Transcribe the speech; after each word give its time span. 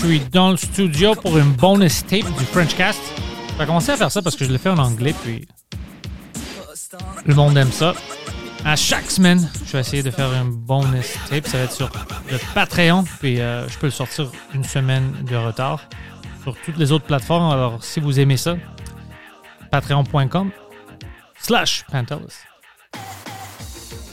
Suis 0.00 0.20
dans 0.20 0.50
le 0.50 0.56
studio 0.56 1.14
pour 1.14 1.36
une 1.36 1.52
bonus 1.52 2.06
tape 2.06 2.24
du 2.38 2.44
Frenchcast. 2.44 3.00
Je 3.52 3.58
vais 3.58 3.66
commencer 3.66 3.92
à 3.92 3.96
faire 3.98 4.10
ça 4.10 4.22
parce 4.22 4.34
que 4.34 4.46
je 4.46 4.50
l'ai 4.50 4.56
fait 4.56 4.70
en 4.70 4.78
anglais, 4.78 5.14
puis 5.22 5.46
le 7.26 7.34
monde 7.34 7.56
aime 7.58 7.70
ça. 7.70 7.92
À 8.64 8.76
chaque 8.76 9.10
semaine, 9.10 9.46
je 9.66 9.72
vais 9.72 9.80
essayer 9.80 10.02
de 10.02 10.10
faire 10.10 10.32
une 10.32 10.52
bonus 10.52 11.12
tape. 11.28 11.46
Ça 11.46 11.58
va 11.58 11.64
être 11.64 11.72
sur 11.72 11.90
le 12.30 12.38
Patreon, 12.54 13.04
puis 13.20 13.40
euh, 13.40 13.68
je 13.68 13.76
peux 13.76 13.88
le 13.88 13.92
sortir 13.92 14.30
une 14.54 14.64
semaine 14.64 15.12
de 15.28 15.36
retard 15.36 15.86
sur 16.42 16.56
toutes 16.64 16.78
les 16.78 16.92
autres 16.92 17.04
plateformes. 17.04 17.52
Alors, 17.52 17.84
si 17.84 18.00
vous 18.00 18.18
aimez 18.18 18.38
ça, 18.38 18.56
patreon.com 19.70 20.50
slash 21.42 21.84
Pantelis. 21.92 22.38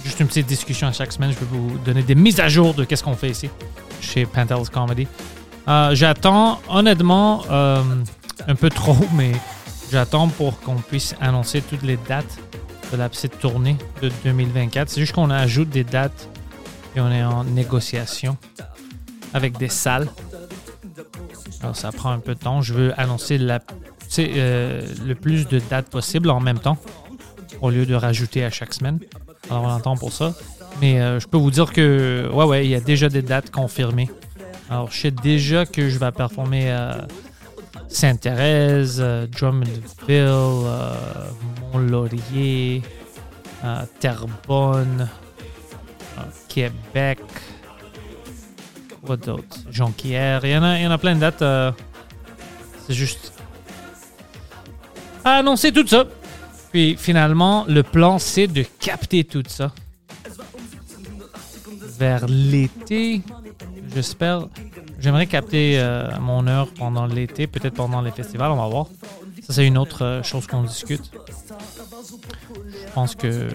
Juste 0.03 0.19
une 0.19 0.27
petite 0.27 0.47
discussion 0.47 0.87
à 0.87 0.91
chaque 0.91 1.13
semaine. 1.13 1.31
Je 1.31 1.39
vais 1.39 1.45
vous 1.45 1.77
donner 1.79 2.03
des 2.03 2.15
mises 2.15 2.41
à 2.41 2.49
jour 2.49 2.73
de 2.73 2.83
qu'est-ce 2.83 3.03
qu'on 3.03 3.15
fait 3.15 3.29
ici 3.29 3.49
chez 4.01 4.25
Pantelis 4.25 4.69
Comedy. 4.69 5.07
Euh, 5.67 5.93
j'attends, 5.95 6.61
honnêtement, 6.69 7.43
euh, 7.51 7.81
un 8.47 8.55
peu 8.55 8.69
trop, 8.69 8.95
mais 9.15 9.33
j'attends 9.91 10.29
pour 10.29 10.59
qu'on 10.61 10.75
puisse 10.75 11.13
annoncer 11.19 11.61
toutes 11.61 11.83
les 11.83 11.97
dates 12.07 12.37
de 12.91 12.97
la 12.97 13.09
petite 13.09 13.37
tournée 13.39 13.75
de 14.01 14.09
2024. 14.23 14.89
C'est 14.89 15.01
juste 15.01 15.13
qu'on 15.13 15.29
ajoute 15.29 15.69
des 15.69 15.83
dates 15.83 16.29
et 16.95 17.01
on 17.01 17.11
est 17.11 17.23
en 17.23 17.43
négociation 17.43 18.37
avec 19.33 19.57
des 19.57 19.67
salles. 19.67 20.07
Alors, 21.61 21.75
ça 21.75 21.91
prend 21.91 22.11
un 22.11 22.19
peu 22.19 22.33
de 22.33 22.39
temps. 22.39 22.61
Je 22.61 22.73
veux 22.73 22.99
annoncer 22.99 23.37
euh, 24.19 24.81
le 25.05 25.15
plus 25.15 25.47
de 25.47 25.59
dates 25.69 25.89
possible 25.89 26.29
en 26.29 26.39
même 26.39 26.59
temps 26.59 26.77
au 27.61 27.71
lieu 27.71 27.85
de 27.85 27.95
rajouter 27.95 28.45
à 28.45 28.51
chaque 28.51 28.73
semaine. 28.73 28.99
Alors, 29.49 29.63
on 29.63 29.75
attend 29.75 29.97
pour 29.97 30.13
ça. 30.13 30.33
Mais 30.79 30.99
je 31.19 31.27
peux 31.27 31.37
vous 31.37 31.49
dire 31.51 31.73
que, 31.73 32.29
ouais, 32.31 32.45
ouais, 32.45 32.65
il 32.65 32.69
y 32.69 32.75
a 32.75 32.79
déjà 32.79 33.09
des 33.09 33.23
dates 33.23 33.49
confirmées. 33.49 34.09
Alors, 34.69 34.91
je 34.91 34.99
sais 35.01 35.11
déjà 35.11 35.65
que 35.65 35.89
je 35.89 35.97
vais 35.97 36.11
performer 36.11 36.71
à 36.71 37.07
Sainte-Thérèse, 37.87 38.97
euh, 38.99 39.25
Drummondville, 39.27 39.81
euh, 40.09 40.93
Mont-Laurier, 41.73 42.81
euh, 43.63 43.83
Terrebonne, 43.99 45.07
euh, 46.17 46.21
Québec. 46.49 47.19
Quoi 49.05 49.15
d'autre? 49.15 49.57
Jonquière. 49.71 50.43
Il 50.43 50.51
y, 50.51 50.57
en 50.57 50.63
a, 50.63 50.77
il 50.77 50.83
y 50.83 50.87
en 50.87 50.91
a 50.91 50.97
plein 50.97 51.15
de 51.15 51.21
dates. 51.21 51.41
euh, 51.41 51.71
C'est 52.85 52.93
juste 52.93 53.31
annoncer 55.23 55.71
tout 55.71 55.87
ça. 55.87 56.05
Puis 56.71 56.97
finalement, 56.97 57.63
le 57.69 57.83
plan, 57.83 58.19
c'est 58.19 58.47
de 58.47 58.63
capter 58.79 59.23
tout 59.23 59.43
ça 59.47 59.71
vers 61.97 62.27
l'été. 62.27 63.21
J'espère. 63.93 64.47
J'aimerais 64.99 65.27
capter 65.27 65.79
euh, 65.79 66.09
mon 66.19 66.47
heure 66.47 66.67
pendant 66.73 67.05
l'été, 67.05 67.47
peut-être 67.47 67.75
pendant 67.75 68.01
les 68.01 68.11
festivals, 68.11 68.51
on 68.51 68.55
va 68.57 68.67
voir. 68.67 68.87
Ça, 69.43 69.53
c'est 69.53 69.67
une 69.67 69.77
autre 69.77 70.03
euh, 70.03 70.23
chose 70.23 70.47
qu'on 70.47 70.63
discute. 70.63 71.11
Je 72.87 72.93
pense 72.93 73.15
que 73.15 73.49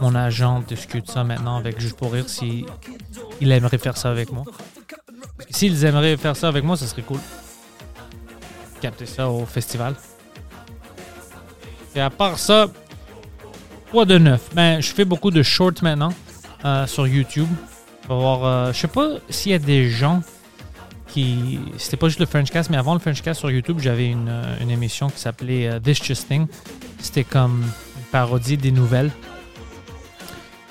mon 0.00 0.14
agent 0.14 0.60
discute 0.60 1.10
ça 1.10 1.24
maintenant 1.24 1.56
avec 1.56 1.80
Juste 1.80 1.96
pour 1.96 2.12
rire 2.12 2.28
si 2.28 2.64
aimerait 3.40 3.78
faire 3.78 3.96
ça 3.96 4.10
avec 4.10 4.32
moi. 4.32 4.44
S'ils 5.50 5.84
aimeraient 5.84 6.16
faire 6.16 6.36
ça 6.36 6.48
avec 6.48 6.64
moi, 6.64 6.76
ça 6.76 6.86
serait 6.86 7.02
cool. 7.02 7.18
Capter 8.80 9.06
ça 9.06 9.28
au 9.28 9.44
festival. 9.44 9.94
Et 11.94 12.00
à 12.00 12.10
part 12.10 12.38
ça, 12.38 12.68
quoi 13.90 14.04
de 14.04 14.16
neuf? 14.16 14.50
Ben, 14.54 14.80
je 14.80 14.92
fais 14.92 15.04
beaucoup 15.04 15.30
de 15.30 15.42
shorts 15.42 15.82
maintenant 15.82 16.12
euh, 16.64 16.86
sur 16.86 17.06
YouTube. 17.06 17.48
Voir, 18.16 18.44
euh, 18.44 18.72
je 18.72 18.78
sais 18.78 18.88
pas 18.88 19.18
s'il 19.28 19.52
y 19.52 19.54
a 19.54 19.58
des 19.58 19.88
gens 19.88 20.20
qui. 21.06 21.60
C'était 21.78 21.96
pas 21.96 22.08
juste 22.08 22.18
le 22.18 22.26
Frenchcast, 22.26 22.68
mais 22.68 22.76
avant 22.76 22.92
le 22.92 22.98
Frenchcast 22.98 23.38
sur 23.38 23.50
YouTube, 23.52 23.78
j'avais 23.80 24.08
une, 24.08 24.28
euh, 24.28 24.68
émission 24.68 25.08
qui 25.10 25.20
s'appelait 25.20 25.68
euh, 25.68 25.78
This 25.78 26.02
Just 26.02 26.26
Thing. 26.26 26.48
C'était 26.98 27.22
comme 27.22 27.62
une 27.62 28.04
parodie 28.10 28.56
des 28.56 28.72
nouvelles. 28.72 29.12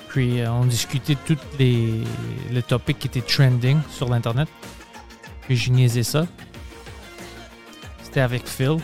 Puis 0.08 0.42
on 0.46 0.66
discutait 0.66 1.16
tous 1.24 1.38
les, 1.58 2.02
les 2.50 2.62
topics 2.62 2.98
qui 2.98 3.06
étaient 3.06 3.20
trending 3.20 3.78
sur 3.90 4.08
l'Internet. 4.08 4.48
Puis 5.42 5.56
je 5.56 5.70
niaisais 5.70 6.02
ça. 6.02 6.26
C'était 8.02 8.20
avec 8.20 8.46
Phil. 8.46 8.76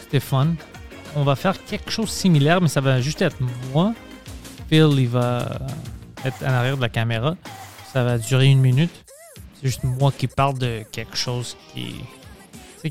C'était 0.00 0.20
fun. 0.20 0.54
On 1.14 1.24
va 1.24 1.36
faire 1.36 1.62
quelque 1.64 1.90
chose 1.90 2.10
similaire, 2.10 2.60
mais 2.60 2.68
ça 2.68 2.80
va 2.80 3.00
juste 3.00 3.20
être 3.20 3.36
moi. 3.72 3.92
Phil, 4.70 4.94
il 4.96 5.08
va 5.08 5.58
être 6.24 6.42
en 6.42 6.50
arrière 6.50 6.76
de 6.76 6.82
la 6.82 6.88
caméra. 6.88 7.36
Ça 7.92 8.04
va 8.04 8.18
durer 8.18 8.46
une 8.46 8.60
minute. 8.60 8.90
C'est 9.54 9.68
juste 9.68 9.84
moi 9.84 10.12
qui 10.12 10.26
parle 10.26 10.58
de 10.58 10.84
quelque 10.90 11.16
chose 11.16 11.56
qui, 11.72 11.94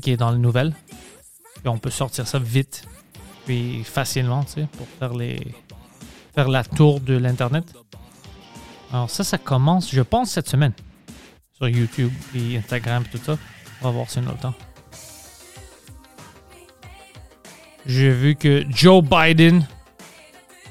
qui 0.00 0.10
est 0.10 0.16
dans 0.16 0.30
les 0.30 0.38
nouvelles. 0.38 0.74
Puis 1.56 1.68
on 1.68 1.78
peut 1.78 1.90
sortir 1.90 2.26
ça 2.26 2.38
vite, 2.38 2.84
puis 3.46 3.84
facilement, 3.84 4.44
pour 4.76 4.86
faire 4.98 5.14
les 5.14 5.54
faire 6.34 6.48
la 6.48 6.64
tour 6.64 7.00
de 7.00 7.16
l'internet. 7.16 7.64
Alors 8.92 9.08
ça, 9.08 9.24
ça 9.24 9.38
commence, 9.38 9.90
je 9.90 10.02
pense, 10.02 10.30
cette 10.30 10.48
semaine 10.48 10.72
sur 11.52 11.68
YouTube 11.68 12.12
et 12.34 12.56
Instagram 12.56 13.04
et 13.06 13.16
tout 13.16 13.24
ça. 13.24 13.38
On 13.80 13.86
va 13.86 13.90
voir 13.90 14.10
si 14.10 14.18
on 14.18 14.26
a 14.28 14.32
le 14.32 14.38
temps. 14.38 14.54
J'ai 17.86 18.10
vu 18.10 18.34
que 18.34 18.64
Joe 18.70 19.04
Biden 19.04 19.66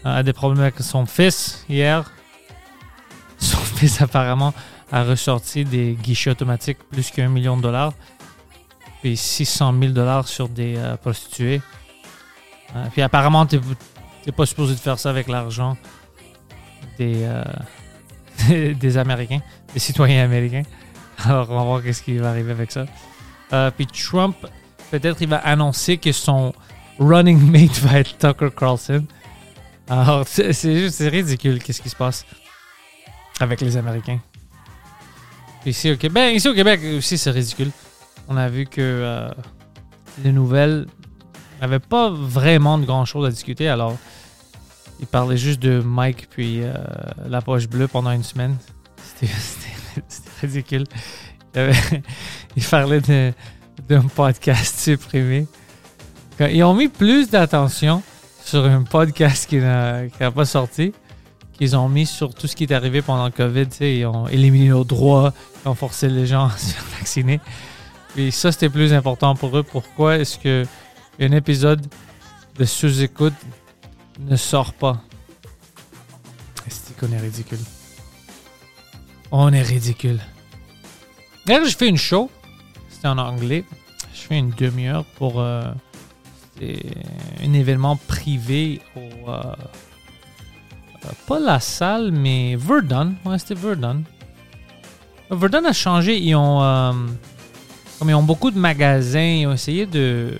a 0.04 0.24
des 0.24 0.34
problèmes 0.34 0.62
avec 0.62 0.80
son 0.80 1.06
fils 1.06 1.64
hier. 1.70 2.12
Apparemment 4.00 4.54
a 4.92 5.04
ressorti 5.04 5.66
des 5.66 5.98
guichets 6.02 6.30
automatiques 6.30 6.78
plus 6.92 7.10
qu'un 7.10 7.28
million 7.28 7.58
de 7.58 7.64
dollars. 7.64 7.94
Puis 9.02 9.18
600 9.18 9.74
000 9.80 9.92
dollars 9.92 10.28
sur 10.28 10.48
des 10.48 10.76
euh, 10.78 10.96
prostituées. 10.98 11.62
Euh, 12.76 12.86
puis 12.92 13.02
apparemment, 13.02 13.46
tu 13.46 13.60
n'es 14.26 14.32
pas 14.32 14.46
supposé 14.46 14.76
de 14.76 14.80
faire 14.80 15.00
ça 15.00 15.10
avec 15.10 15.28
l'argent 15.28 15.78
des, 16.98 17.24
euh, 17.24 18.74
des 18.74 18.98
Américains, 18.98 19.42
des 19.74 19.80
citoyens 19.80 20.24
américains. 20.24 20.64
Alors, 21.26 21.50
on 21.50 21.56
va 21.56 21.64
voir 21.64 21.84
qu'est-ce 21.84 22.04
qui 22.04 22.18
va 22.18 22.30
arriver 22.30 22.52
avec 22.52 22.72
ça. 22.72 22.86
Puis 23.78 23.86
Trump, 23.86 24.36
peut-être 24.90 25.22
il 25.22 25.28
va 25.28 25.38
annoncer 25.38 25.98
que 25.98 26.12
son 26.12 26.54
running 27.00 27.40
mate 27.52 27.78
va 27.80 28.00
être 28.00 28.18
Tucker 28.18 28.50
Carlson. 28.56 29.06
Alors, 29.88 30.26
c'est 30.28 30.54
juste 30.54 31.00
ridicule 31.00 31.62
qu'est-ce 31.62 31.82
qui 31.82 31.90
se 31.90 31.96
passe 31.96 32.26
avec 33.40 33.62
les 33.62 33.78
Américains. 33.78 34.20
Ici 35.66 35.92
au 35.92 35.96
Québec, 35.98 36.14
ben, 36.14 36.36
ici 36.36 36.48
au 36.50 36.54
Québec 36.54 36.82
aussi, 36.98 37.18
c'est 37.18 37.32
ridicule. 37.32 37.72
On 38.28 38.36
a 38.38 38.50
vu 38.50 38.66
que 38.66 38.82
euh, 38.82 39.30
les 40.24 40.32
nouvelles 40.32 40.88
n'avaient 41.62 41.80
pas 41.80 42.10
vraiment 42.10 42.78
de 42.78 42.86
grand 42.86 43.06
chose 43.06 43.26
à 43.26 43.30
discuter. 43.30 43.70
Alors, 43.70 43.98
ils 45.00 45.08
parlaient 45.08 45.38
juste 45.38 45.62
de 45.62 45.82
Mike 45.82 46.28
puis 46.30 46.62
euh, 46.64 46.74
la 47.28 47.42
poche 47.42 47.68
bleue 47.68 47.88
pendant 47.88 48.12
une 48.12 48.24
semaine. 48.24 48.58
C'était 49.22 49.32
ridicule. 50.42 50.84
Il, 51.56 51.58
y 51.58 51.62
avait- 51.62 52.04
il 52.58 52.64
parlait 52.64 53.02
de- 53.02 53.32
d'un 53.88 54.02
podcast 54.02 54.80
supprimé. 54.80 55.48
Ils 56.40 56.64
ont 56.64 56.74
mis 56.74 56.88
plus 56.90 57.30
d'attention 57.30 58.02
sur 58.44 58.66
un 58.66 58.84
podcast 58.84 59.48
qui 59.48 59.58
n'a 59.58 60.32
pas 60.36 60.46
sorti 60.46 60.92
qu'ils 61.54 61.76
ont 61.76 61.90
mis 61.90 62.06
sur 62.06 62.34
tout 62.34 62.48
ce 62.48 62.56
qui 62.56 62.64
est 62.64 62.74
arrivé 62.74 63.02
pendant 63.02 63.26
le 63.26 63.32
COVID. 63.32 63.68
Ils 63.82 64.06
ont 64.06 64.28
éliminé 64.28 64.70
nos 64.70 64.84
droits, 64.84 65.34
ils 65.64 65.70
ont 65.70 65.76
forcé 65.76 66.10
les 66.10 66.26
gens 66.26 66.46
à 66.54 66.58
se 66.58 66.76
vacciner. 66.98 67.40
Puis 68.14 68.32
ça, 68.32 68.52
c'était 68.52 68.70
plus 68.70 68.94
important 68.94 69.36
pour 69.36 69.58
eux. 69.58 69.64
Pourquoi 69.64 70.18
est-ce 70.18 70.38
que 70.38 70.66
un 71.20 71.32
épisode 71.32 71.86
de 72.58 72.66
sous-écoute 72.66 73.34
ne 74.20 74.36
sort 74.36 74.74
pas? 74.74 75.02
qu'on 77.00 77.12
est 77.12 77.20
ridicule. 77.20 77.60
On 79.32 79.52
est 79.52 79.62
ridicule. 79.62 80.20
D'ailleurs, 81.46 81.66
je 81.66 81.76
fais 81.76 81.88
une 81.88 81.98
show. 81.98 82.30
C'était 82.90 83.08
en 83.08 83.18
anglais. 83.18 83.66
Je 84.14 84.22
fais 84.22 84.38
une 84.38 84.52
demi-heure 84.52 85.06
pour 85.18 85.42
euh, 85.42 85.64
un 86.62 87.54
événement 87.54 87.96
privé 87.96 88.82
au. 88.96 89.30
euh, 89.30 89.54
pas 91.28 91.40
la 91.40 91.60
salle, 91.60 92.12
mais 92.12 92.56
Verdun. 92.58 93.14
Ouais, 93.26 93.38
c'était 93.40 93.56
Verdun. 93.56 94.02
Verdun 95.30 95.66
a 95.66 95.74
changé. 95.74 96.20
Ils 96.20 96.36
ont. 96.36 96.62
euh, 96.62 96.92
comme 98.00 98.10
ils 98.10 98.16
ont 98.16 98.24
beaucoup 98.24 98.52
de 98.52 98.58
magasins, 98.60 99.20
ils 99.22 99.48
ont 99.48 99.54
essayé 99.54 99.86
de 99.86 100.38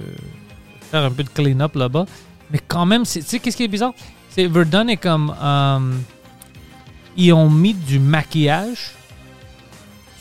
faire 0.92 1.04
un 1.04 1.12
peu 1.12 1.24
de 1.24 1.30
clean-up 1.30 1.76
là-bas. 1.76 2.06
Mais 2.52 2.60
quand 2.68 2.86
même, 2.86 3.04
tu 3.04 3.22
sais, 3.22 3.40
qu'est-ce 3.40 3.58
qui 3.58 3.64
est 3.64 3.68
bizarre? 3.68 3.94
C'est 4.30 4.48
Verdun 4.48 4.88
est 4.88 4.98
comme. 4.98 5.34
euh, 5.42 5.80
ils 7.16 7.32
ont 7.34 7.50
mis 7.50 7.74
du 7.74 8.00
maquillage 8.00 8.92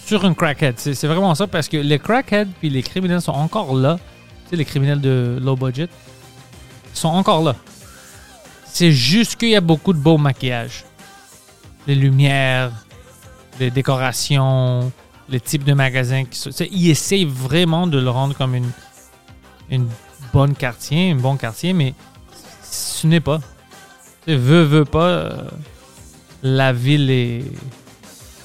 sur 0.04 0.24
un 0.24 0.34
crackhead. 0.34 0.74
C'est 0.78 1.06
vraiment 1.06 1.34
ça 1.34 1.46
parce 1.46 1.68
que 1.68 1.76
les 1.78 1.98
crackheads 1.98 2.48
puis 2.60 2.68
les 2.68 2.82
criminels 2.82 3.20
sont 3.22 3.32
encore 3.32 3.74
là. 3.74 3.98
Tu 4.44 4.50
sais, 4.50 4.56
les 4.56 4.64
criminels 4.64 5.00
de 5.00 5.38
low 5.40 5.56
budget 5.56 5.88
sont 6.92 7.08
encore 7.08 7.42
là. 7.42 7.56
C'est 8.72 8.90
juste 8.90 9.36
qu'il 9.36 9.50
y 9.50 9.56
a 9.56 9.60
beaucoup 9.60 9.92
de 9.92 9.98
beau 9.98 10.16
maquillage. 10.16 10.84
Les 11.86 11.94
lumières, 11.94 12.72
les 13.60 13.70
décorations, 13.70 14.90
les 15.28 15.40
types 15.40 15.64
de 15.64 15.74
magasins. 15.74 16.24
Qui 16.24 16.38
sont, 16.38 16.50
ils 16.70 16.88
essayent 16.88 17.26
vraiment 17.26 17.86
de 17.86 17.98
le 17.98 18.08
rendre 18.08 18.34
comme 18.34 18.54
une, 18.54 18.70
une 19.68 19.86
bonne 20.32 20.54
quartier, 20.54 21.10
un 21.10 21.16
bon 21.16 21.36
quartier, 21.36 21.74
mais 21.74 21.92
ce 22.62 23.06
n'est 23.06 23.20
pas. 23.20 23.40
Tu 24.26 24.36
veux, 24.36 24.62
veux 24.62 24.86
pas, 24.86 25.06
euh, 25.06 25.42
la 26.42 26.72
ville 26.72 27.10
est, 27.10 27.44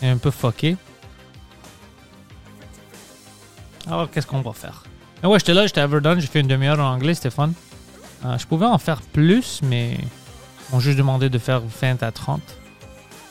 un 0.01 0.17
peu 0.17 0.29
fuckée. 0.29 0.75
Alors, 3.87 4.11
qu'est-ce 4.11 4.27
qu'on 4.27 4.41
va 4.41 4.51
faire? 4.51 4.83
Mais 5.23 5.29
ouais, 5.29 5.39
j'étais 5.39 5.53
là, 5.53 5.65
j'étais 5.67 5.79
à 5.79 5.87
Verdun, 5.87 6.19
j'ai 6.19 6.27
fait 6.27 6.41
une 6.41 6.47
demi-heure 6.47 6.79
en 6.79 6.95
anglais, 6.95 7.13
c'était 7.13 7.29
fun. 7.29 7.51
Euh, 8.25 8.37
je 8.37 8.45
pouvais 8.47 8.65
en 8.65 8.77
faire 8.77 9.01
plus, 9.01 9.61
mais 9.63 9.97
m'ont 10.71 10.79
juste 10.79 10.97
demandé 10.97 11.29
de 11.29 11.37
faire 11.37 11.61
20 11.61 12.03
à 12.03 12.11
30. 12.11 12.41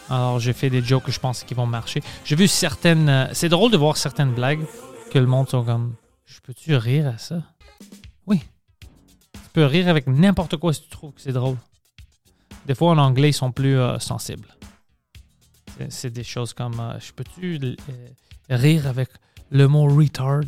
Alors, 0.08 0.38
j'ai 0.38 0.52
fait 0.52 0.70
des 0.70 0.82
jokes 0.82 1.04
que 1.04 1.12
je 1.12 1.18
pense 1.18 1.42
qui 1.42 1.54
vont 1.54 1.66
marcher. 1.66 2.00
J'ai 2.24 2.36
vu 2.36 2.46
certaines. 2.46 3.08
euh, 3.08 3.26
c'est 3.32 3.48
drôle 3.48 3.72
de 3.72 3.76
voir 3.76 3.96
certaines 3.96 4.32
blagues 4.32 4.64
que 5.10 5.18
le 5.18 5.26
monde 5.26 5.48
sont 5.48 5.64
comme. 5.64 5.94
Je 6.24 6.40
peux-tu 6.40 6.74
rire 6.76 7.08
à 7.08 7.18
ça? 7.18 7.42
Oui. 8.26 8.40
Tu 9.32 9.50
peux 9.52 9.64
rire 9.64 9.88
avec 9.88 10.06
n'importe 10.06 10.56
quoi 10.56 10.72
si 10.72 10.82
tu 10.82 10.88
trouves 10.88 11.12
que 11.12 11.20
c'est 11.20 11.32
drôle. 11.32 11.56
Des 12.66 12.74
fois, 12.74 12.90
en 12.92 12.98
anglais, 12.98 13.30
ils 13.30 13.34
sont 13.34 13.52
plus 13.52 13.78
euh, 13.78 13.98
sensibles. 13.98 14.48
C'est- 15.88 16.10
des 16.10 16.24
choses 16.24 16.54
comme. 16.54 16.80
je 17.00 17.12
peux-tu 17.12 17.76
rire 18.48 18.86
avec 18.86 19.08
le 19.50 19.66
mot 19.68 19.86
retard? 19.88 20.40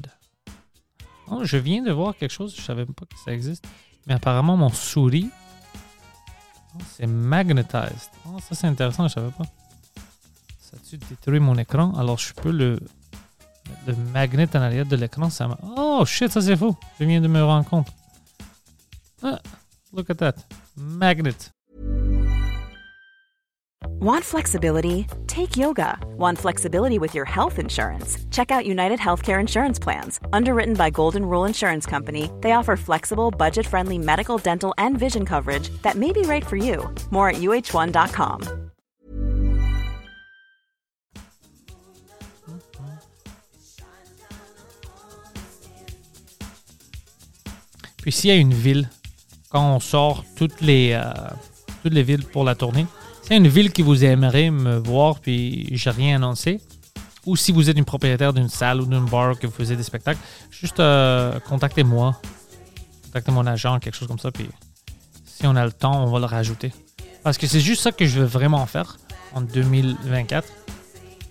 Oh, 1.31 1.44
je 1.44 1.56
viens 1.58 1.82
de 1.82 1.93
voir 1.93 2.17
quelque 2.17 2.32
chose, 2.32 2.55
je 2.56 2.62
savais 2.62 2.87
pas 2.87 3.05
que 3.05 3.19
ça 3.25 3.32
existe. 3.32 3.64
Mais 4.09 4.15
apparemment, 4.15 4.57
mon 4.57 4.71
souris, 4.71 5.31
c'est 6.97 7.07
magnetized. 7.07 8.11
Oh, 8.27 8.39
ça, 8.41 8.55
c'est 8.55 8.67
intéressant, 8.67 9.07
je 9.07 9.13
savais 9.13 9.31
pas. 9.31 9.45
Ça 10.61 10.77
a-tu 10.77 10.97
détruit 10.97 11.41
mon 11.41 11.57
écran? 11.59 11.93
Alors, 11.95 12.19
je 12.19 12.33
peux 12.33 12.51
le, 12.51 12.81
le 13.87 13.95
magnet 14.13 14.49
en 14.57 14.63
arrière 14.63 14.87
de 14.87 14.97
l'écran. 14.97 15.29
Ça 15.29 15.47
oh, 15.77 16.05
shit, 16.07 16.33
ça, 16.33 16.41
c'est 16.41 16.57
faux. 16.57 16.75
Je 16.99 17.05
viens 17.05 17.21
de 17.21 17.29
me 17.29 17.45
rendre 17.45 17.69
compte. 17.69 17.89
Ah, 19.23 19.39
look 19.93 20.09
at 20.09 20.15
that. 20.15 20.35
Magnet. 20.75 21.37
Want 24.01 24.25
flexibility? 24.25 25.07
Take 25.27 25.57
yoga. 25.57 25.99
Want 26.17 26.39
flexibility 26.39 26.99
with 26.99 27.15
your 27.15 27.25
health 27.25 27.59
insurance? 27.59 28.19
Check 28.31 28.51
out 28.51 28.67
United 28.67 29.01
Healthcare 29.01 29.41
Insurance 29.41 29.79
Plans. 29.79 30.21
Underwritten 30.33 30.75
by 30.75 30.91
Golden 30.91 31.25
Rule 31.25 31.45
Insurance 31.47 31.85
Company, 31.85 32.31
they 32.41 32.53
offer 32.53 32.77
flexible, 32.77 33.31
budget 33.31 33.67
friendly 33.67 33.99
medical, 33.99 34.39
dental, 34.39 34.73
and 34.79 34.99
vision 34.99 35.25
coverage 35.25 35.71
that 35.83 35.97
may 35.97 36.13
be 36.13 36.23
right 36.23 36.47
for 36.47 36.57
you. 36.57 36.89
More 37.11 37.31
at 37.31 37.37
uh1.com. 37.37 38.69
Puis 48.03 48.13
s'il 48.13 48.31
y 48.31 48.33
a 48.33 48.37
une 48.37 48.55
ville, 48.55 48.89
quand 49.51 49.75
on 49.75 49.81
sort 49.81 50.25
toutes 50.37 50.61
les, 50.63 50.93
euh, 50.93 51.03
toutes 51.83 51.93
les 51.93 52.03
villes 52.03 52.25
pour 52.25 52.45
la 52.45 52.55
tournée, 52.55 52.87
a 53.35 53.37
une 53.37 53.49
ville 53.49 53.73
qui 53.73 53.83
vous 53.83 54.05
aimerait 54.05 54.51
me 54.51 54.77
voir 54.79 55.21
puis 55.21 55.69
j'ai 55.73 55.91
rien 55.91 56.17
annoncé, 56.17 56.61
ou 57.27 57.37
si 57.37 57.53
vous 57.53 57.69
êtes 57.69 57.77
une 57.77 57.85
propriétaire 57.85 58.33
d'une 58.33 58.49
salle 58.49 58.81
ou 58.81 58.87
d'un 58.87 59.03
bar 59.03 59.39
que 59.39 59.47
vous 59.47 59.53
faisiez 59.53 59.77
des 59.77 59.83
spectacles, 59.83 60.21
juste 60.51 60.81
euh, 60.81 61.39
contactez-moi. 61.41 62.19
Contactez 63.05 63.33
mon 63.33 63.47
agent, 63.47 63.79
quelque 63.81 63.97
chose 63.97 64.09
comme 64.09 64.19
ça, 64.19 64.31
puis 64.31 64.49
si 65.25 65.47
on 65.47 65.55
a 65.57 65.65
le 65.65 65.73
temps, 65.73 66.03
on 66.03 66.11
va 66.11 66.19
le 66.19 66.25
rajouter. 66.25 66.73
Parce 67.23 67.37
que 67.37 67.47
c'est 67.47 67.61
juste 67.61 67.83
ça 67.83 67.93
que 67.93 68.07
je 68.07 68.21
veux 68.21 68.27
vraiment 68.27 68.65
faire 68.67 68.97
en 69.35 69.41
2024. 69.41 70.49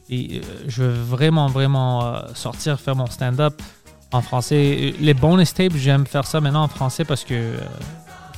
Et 0.09 0.37
euh, 0.37 0.63
je 0.67 0.83
veux 0.83 1.03
vraiment, 1.03 1.47
vraiment 1.47 2.05
euh, 2.05 2.21
sortir, 2.33 2.79
faire 2.79 2.95
mon 2.95 3.07
stand-up 3.07 3.61
en 4.11 4.21
français. 4.21 4.93
Les 4.99 5.13
bonus 5.13 5.53
tapes, 5.53 5.75
j'aime 5.75 6.05
faire 6.05 6.25
ça 6.25 6.39
maintenant 6.39 6.63
en 6.63 6.67
français 6.67 7.03
parce 7.03 7.23
que, 7.23 7.55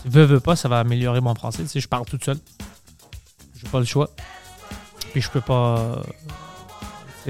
veux, 0.06 0.24
veux 0.24 0.40
pas, 0.40 0.56
ça 0.56 0.68
va 0.68 0.80
améliorer 0.80 1.22
mon 1.22 1.36
français. 1.36 1.64
Tu 1.64 1.70
sais, 1.70 1.80
je 1.80 1.88
parle 1.88 2.06
toute 2.06 2.24
seule. 2.24 2.40
J'ai 3.62 3.70
pas 3.70 3.80
le 3.80 3.86
choix. 3.86 4.10
Puis 5.12 5.22
je 5.22 5.30
peux 5.30 5.42
pas 5.42 6.02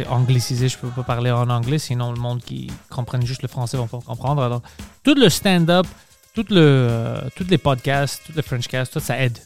angliciser, 0.08 0.70
je 0.70 0.78
peux 0.78 0.90
pas 0.90 1.04
parler 1.04 1.32
en 1.32 1.50
anglais, 1.50 1.80
sinon 1.80 2.12
le 2.12 2.20
monde 2.20 2.42
qui 2.42 2.72
comprenne 2.90 3.26
juste 3.26 3.42
le 3.42 3.48
français 3.48 3.78
va 3.78 3.88
pas 3.88 4.00
comprendre. 4.00 4.42
Alors, 4.42 4.62
tout 5.04 5.16
le 5.16 5.30
stand-up, 5.30 5.88
tout 6.34 6.46
le, 6.50 6.58
euh, 6.62 7.22
tous 7.36 7.48
les 7.50 7.58
podcasts, 7.58 8.22
tout 8.26 8.34
le 8.36 8.42
Frenchcast, 8.42 8.94
tout 8.94 9.00
ça 9.00 9.20
aide. 9.20 9.38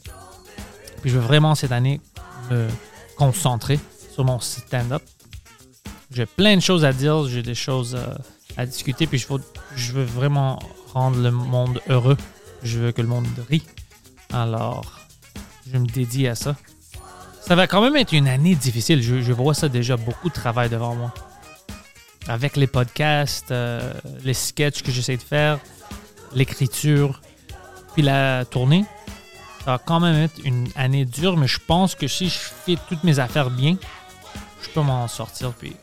Puis 1.01 1.09
je 1.09 1.18
veux 1.18 1.25
vraiment 1.25 1.56
cette 1.56 1.71
année 1.71 2.01
me 2.51 2.68
concentrer 3.18 3.79
sur 4.13 4.25
mon 4.25 4.39
stand-up. 4.39 5.01
J'ai 6.12 6.25
plein 6.25 6.56
de 6.56 6.62
choses 6.62 6.86
à 6.86 6.94
dire, 6.94 7.27
j'ai 7.27 7.41
des 7.41 7.56
choses 7.56 7.95
euh, 7.95 8.13
à 8.57 8.65
discuter, 8.65 9.07
puis 9.07 9.18
je 9.18 9.27
veux, 9.27 9.41
je 9.75 9.94
veux 9.94 10.03
vraiment 10.03 10.59
rendre 10.94 11.19
le 11.19 11.31
monde 11.31 11.81
heureux. 11.89 12.18
Je 12.62 12.79
veux 12.79 12.91
que 12.91 13.01
le 13.01 13.07
monde 13.07 13.27
rit. 13.50 13.63
Alors, 14.31 15.00
je 15.71 15.77
me 15.77 15.86
dédie 15.86 16.27
à 16.27 16.36
ça. 16.36 16.56
Ça 17.45 17.55
va 17.55 17.67
quand 17.67 17.81
même 17.81 17.97
être 17.97 18.13
une 18.13 18.29
année 18.29 18.55
difficile. 18.55 19.01
Je, 19.01 19.33
vois 19.33 19.53
ça 19.53 19.67
déjà, 19.67 19.97
beaucoup 19.97 20.29
de 20.29 20.33
travail 20.33 20.69
devant 20.69 20.95
moi. 20.95 21.13
Avec 22.29 22.55
les 22.55 22.67
podcasts, 22.67 23.51
euh, 23.51 23.93
les 24.23 24.33
sketchs 24.33 24.81
que 24.81 24.93
j'essaie 24.93 25.17
de 25.17 25.21
faire, 25.21 25.59
l'écriture, 26.33 27.19
puis 27.93 28.01
la 28.01 28.45
tournée. 28.45 28.85
Ça 29.65 29.71
va 29.71 29.77
quand 29.77 30.00
même 30.00 30.15
être 30.23 30.39
une 30.45 30.69
année 30.77 31.03
dure, 31.03 31.35
mais 31.35 31.47
je 31.47 31.59
pense 31.59 31.95
que 31.95 32.07
si 32.07 32.29
je 32.29 32.39
fais 32.39 32.77
toutes 32.88 33.03
mes 33.03 33.19
affaires 33.19 33.50
bien, 33.50 33.75
je 34.62 34.69
peux 34.69 34.81
m'en 34.81 35.09
sortir, 35.09 35.51
puis 35.51 35.75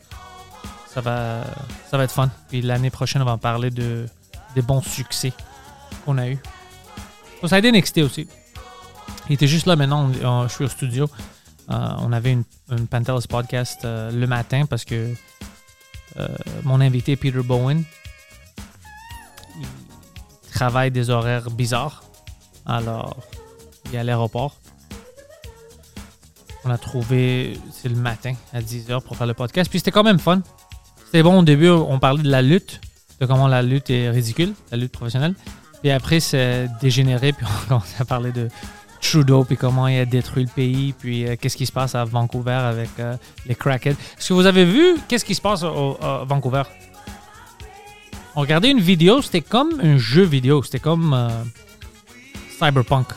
ça 0.87 0.99
va, 1.01 1.43
ça 1.91 1.97
va 1.97 2.05
être 2.05 2.11
fun. 2.11 2.31
Puis 2.49 2.63
l'année 2.63 2.89
prochaine, 2.89 3.21
on 3.21 3.25
va 3.25 3.33
en 3.33 3.37
parler 3.37 3.69
de, 3.69 4.07
des 4.55 4.63
bons 4.63 4.81
succès 4.81 5.31
qu'on 6.05 6.17
a 6.17 6.27
eu. 6.27 6.39
Ça 7.45 7.55
a 7.55 7.59
été 7.59 7.71
NXT 7.71 7.99
aussi. 7.99 8.27
Il 9.29 9.33
était 9.33 9.47
juste 9.47 9.67
là 9.67 9.75
maintenant, 9.75 10.11
je 10.47 10.53
suis 10.53 10.65
au 10.65 10.67
studio. 10.67 11.07
Euh, 11.71 11.75
on 11.99 12.11
avait 12.11 12.33
une, 12.33 12.43
une 12.71 12.87
podcast 12.87 13.85
euh, 13.85 14.11
le 14.11 14.27
matin 14.27 14.65
parce 14.65 14.83
que 14.83 15.13
euh, 16.17 16.27
mon 16.63 16.81
invité 16.81 17.15
Peter 17.15 17.41
Bowen 17.41 17.83
il 19.59 20.51
travaille 20.53 20.91
des 20.91 21.09
horaires 21.09 21.49
bizarres. 21.49 22.03
Alors, 22.65 23.17
il 23.85 23.95
est 23.95 23.99
à 23.99 24.03
l'aéroport. 24.03 24.55
On 26.63 26.69
a 26.69 26.77
trouvé, 26.77 27.57
c'est 27.71 27.89
le 27.89 27.95
matin 27.95 28.33
à 28.53 28.61
10h 28.61 29.01
pour 29.01 29.15
faire 29.15 29.27
le 29.27 29.33
podcast. 29.33 29.69
Puis 29.69 29.79
c'était 29.79 29.91
quand 29.91 30.03
même 30.03 30.19
fun. 30.19 30.41
C'était 31.05 31.23
bon 31.23 31.39
au 31.39 31.43
début, 31.43 31.69
on 31.69 31.99
parlait 31.99 32.21
de 32.21 32.29
la 32.29 32.41
lutte, 32.41 32.81
de 33.19 33.25
comment 33.25 33.47
la 33.47 33.61
lutte 33.61 33.89
est 33.89 34.09
ridicule, 34.09 34.53
la 34.71 34.77
lutte 34.77 34.91
professionnelle. 34.91 35.35
Puis 35.81 35.89
après, 35.89 36.19
c'est 36.19 36.69
dégénéré, 36.79 37.33
puis 37.33 37.45
on 37.65 37.67
commence 37.67 37.95
à 37.99 38.19
de 38.31 38.49
Trudeau, 39.01 39.43
puis 39.43 39.57
comment 39.57 39.87
il 39.87 39.99
a 39.99 40.05
détruit 40.05 40.43
le 40.45 40.49
pays, 40.49 40.93
puis 40.93 41.27
euh, 41.27 41.35
qu'est-ce 41.39 41.57
qui 41.57 41.65
se 41.65 41.71
passe 41.71 41.95
à 41.95 42.05
Vancouver 42.05 42.51
avec 42.53 42.89
euh, 42.99 43.15
les 43.47 43.55
crackheads. 43.55 43.95
Est-ce 44.17 44.29
que 44.29 44.33
vous 44.33 44.45
avez 44.45 44.63
vu 44.63 44.95
qu'est-ce 45.07 45.25
qui 45.25 45.35
se 45.35 45.41
passe 45.41 45.63
au- 45.63 45.97
à 46.01 46.23
Vancouver? 46.25 46.63
On 48.35 48.41
regardait 48.41 48.69
une 48.71 48.79
vidéo, 48.79 49.21
c'était 49.21 49.41
comme 49.41 49.79
un 49.83 49.97
jeu 49.97 50.23
vidéo, 50.23 50.63
c'était 50.63 50.79
comme 50.79 51.13
euh, 51.13 51.29
Cyberpunk. 52.59 53.07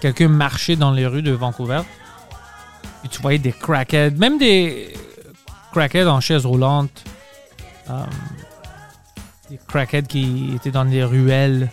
Quelqu'un 0.00 0.28
marchait 0.28 0.76
dans 0.76 0.90
les 0.92 1.06
rues 1.06 1.22
de 1.22 1.32
Vancouver, 1.32 1.82
puis 3.00 3.08
tu 3.10 3.20
voyais 3.20 3.38
des 3.38 3.52
crackheads, 3.52 4.16
même 4.16 4.38
des 4.38 4.92
crackheads 5.72 6.08
en 6.08 6.20
chaise 6.20 6.46
roulante, 6.46 7.04
des 9.50 9.58
crackheads 9.66 10.06
qui 10.08 10.52
étaient 10.56 10.70
dans 10.70 10.84
des 10.84 11.04
ruelles. 11.04 11.70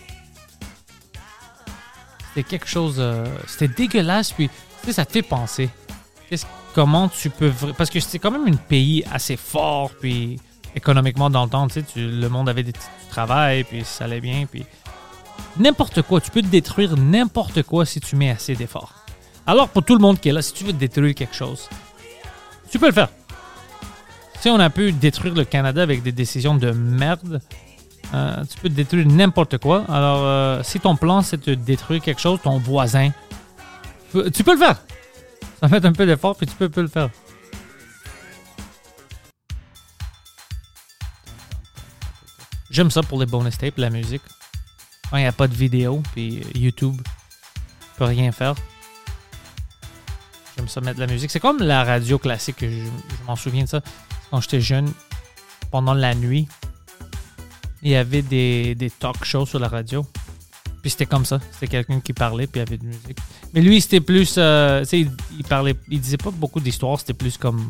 C'était 2.36 2.50
quelque 2.50 2.68
chose. 2.68 2.96
euh, 2.98 3.24
c'était 3.46 3.68
dégueulasse, 3.68 4.30
puis 4.32 4.48
tu 4.82 4.86
sais, 4.88 4.92
ça 4.92 5.06
te 5.06 5.12
fait 5.12 5.22
penser. 5.22 5.70
comment 6.74 7.08
tu 7.08 7.30
peux. 7.30 7.50
Parce 7.78 7.88
que 7.88 7.98
c'est 8.00 8.18
quand 8.18 8.30
même 8.30 8.46
un 8.52 8.56
pays 8.56 9.02
assez 9.10 9.38
fort, 9.38 9.90
puis 9.98 10.38
économiquement 10.74 11.30
dans 11.30 11.44
le 11.44 11.48
temps, 11.48 11.66
tu 11.68 11.80
sais, 11.80 11.82
tu- 11.82 12.06
le 12.06 12.28
monde 12.28 12.50
avait 12.50 12.62
des 12.62 12.72
du 12.72 12.78
travail, 13.08 13.64
puis 13.64 13.82
ça 13.82 14.04
allait 14.04 14.20
bien, 14.20 14.44
puis 14.44 14.66
n'importe 15.58 16.02
quoi. 16.02 16.20
Tu 16.20 16.30
peux 16.30 16.42
détruire 16.42 16.94
n'importe 16.98 17.62
quoi 17.62 17.86
si 17.86 17.98
tu 18.00 18.14
mets 18.16 18.28
assez 18.28 18.54
d'efforts. 18.54 18.92
Alors, 19.46 19.70
pour 19.70 19.82
tout 19.82 19.94
le 19.94 20.00
monde 20.00 20.20
qui 20.20 20.28
est 20.28 20.32
là, 20.32 20.42
si 20.42 20.52
tu 20.52 20.64
veux 20.64 20.74
détruire 20.74 21.14
quelque 21.14 21.34
chose, 21.34 21.70
tu 22.70 22.78
peux 22.78 22.88
le 22.88 22.92
faire. 22.92 23.08
Si 24.42 24.50
on 24.50 24.60
a 24.60 24.68
pu 24.68 24.92
détruire 24.92 25.32
le 25.34 25.44
Canada 25.46 25.82
avec 25.82 26.02
des 26.02 26.12
décisions 26.12 26.54
de 26.56 26.70
merde, 26.72 27.40
euh, 28.16 28.44
tu 28.44 28.58
peux 28.60 28.68
détruire 28.70 29.06
n'importe 29.06 29.58
quoi. 29.58 29.84
Alors, 29.88 30.20
euh, 30.22 30.62
si 30.62 30.80
ton 30.80 30.96
plan, 30.96 31.20
c'est 31.20 31.48
de 31.48 31.54
détruire 31.54 32.00
quelque 32.00 32.20
chose, 32.20 32.40
ton 32.42 32.58
voisin, 32.58 33.10
tu 34.32 34.42
peux 34.42 34.52
le 34.52 34.58
faire. 34.58 34.80
Ça 35.60 35.68
fait 35.68 35.84
un 35.84 35.92
peu 35.92 36.06
d'effort, 36.06 36.34
puis 36.34 36.46
tu 36.46 36.54
peux, 36.54 36.70
peux 36.70 36.80
le 36.80 36.88
faire. 36.88 37.10
J'aime 42.70 42.90
ça 42.90 43.02
pour 43.02 43.20
les 43.20 43.26
bonus 43.26 43.58
tapes, 43.58 43.76
la 43.76 43.90
musique. 43.90 44.22
Quand 45.10 45.18
il 45.18 45.20
n'y 45.20 45.26
a 45.26 45.32
pas 45.32 45.46
de 45.46 45.54
vidéo, 45.54 46.02
puis 46.12 46.42
YouTube 46.54 46.96
peut 47.98 48.04
rien 48.04 48.32
faire. 48.32 48.54
J'aime 50.56 50.68
ça 50.68 50.80
mettre 50.80 50.96
de 50.96 51.04
la 51.04 51.12
musique. 51.12 51.30
C'est 51.30 51.40
comme 51.40 51.58
la 51.58 51.84
radio 51.84 52.18
classique, 52.18 52.56
je, 52.60 52.66
je 52.68 53.26
m'en 53.26 53.36
souviens 53.36 53.64
de 53.64 53.68
ça. 53.68 53.80
Quand 54.30 54.40
j'étais 54.40 54.60
jeune, 54.60 54.90
pendant 55.70 55.94
la 55.94 56.14
nuit, 56.14 56.48
il 57.82 57.90
y 57.90 57.96
avait 57.96 58.22
des, 58.22 58.74
des 58.74 58.90
talk 58.90 59.24
shows 59.24 59.46
sur 59.46 59.58
la 59.58 59.68
radio. 59.68 60.06
Puis 60.82 60.90
c'était 60.90 61.06
comme 61.06 61.24
ça. 61.24 61.40
C'était 61.52 61.66
quelqu'un 61.66 62.00
qui 62.00 62.12
parlait, 62.12 62.46
puis 62.46 62.60
il 62.60 62.64
y 62.64 62.66
avait 62.66 62.78
de 62.78 62.84
musique. 62.84 63.18
Mais 63.52 63.60
lui, 63.60 63.80
c'était 63.80 64.00
plus. 64.00 64.36
euh, 64.38 64.82
tu 64.82 64.86
sais, 64.86 65.10
il, 65.36 65.44
parlait. 65.44 65.74
Il 65.88 66.00
disait 66.00 66.16
pas 66.16 66.30
beaucoup 66.30 66.60
d'histoires, 66.60 66.98
c'était 67.00 67.14
plus 67.14 67.36
comme. 67.36 67.68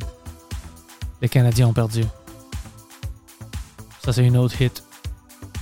Les 1.23 1.29
Canadiens 1.29 1.69
ont 1.69 1.73
perdu. 1.73 2.05
Ça, 4.05 4.13
c'est 4.13 4.25
une 4.25 4.37
autre 4.37 4.61
hit 4.61 4.85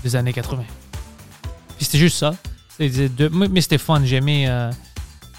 des 0.02 0.16
années 0.16 0.32
80. 0.32 0.64
Puis 1.76 1.84
c'était 1.84 1.98
juste 1.98 2.18
ça. 2.18 2.34
Mais 2.80 3.60
c'était 3.60 3.78
fun. 3.78 4.02
J'aimais, 4.04 4.48
euh, 4.48 4.70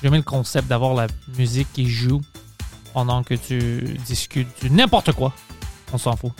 j'aimais 0.01 0.17
le 0.17 0.23
concept 0.23 0.69
d'avoir 0.69 0.93
la 0.93 1.07
musique 1.37 1.67
qui 1.73 1.89
joue 1.89 2.21
pendant 2.93 3.23
que 3.23 3.33
tu 3.33 3.97
discutes 4.05 4.47
de 4.63 4.69
n'importe 4.69 5.11
quoi. 5.11 5.33
On 5.91 5.97
s'en 5.97 6.15
fout. 6.15 6.31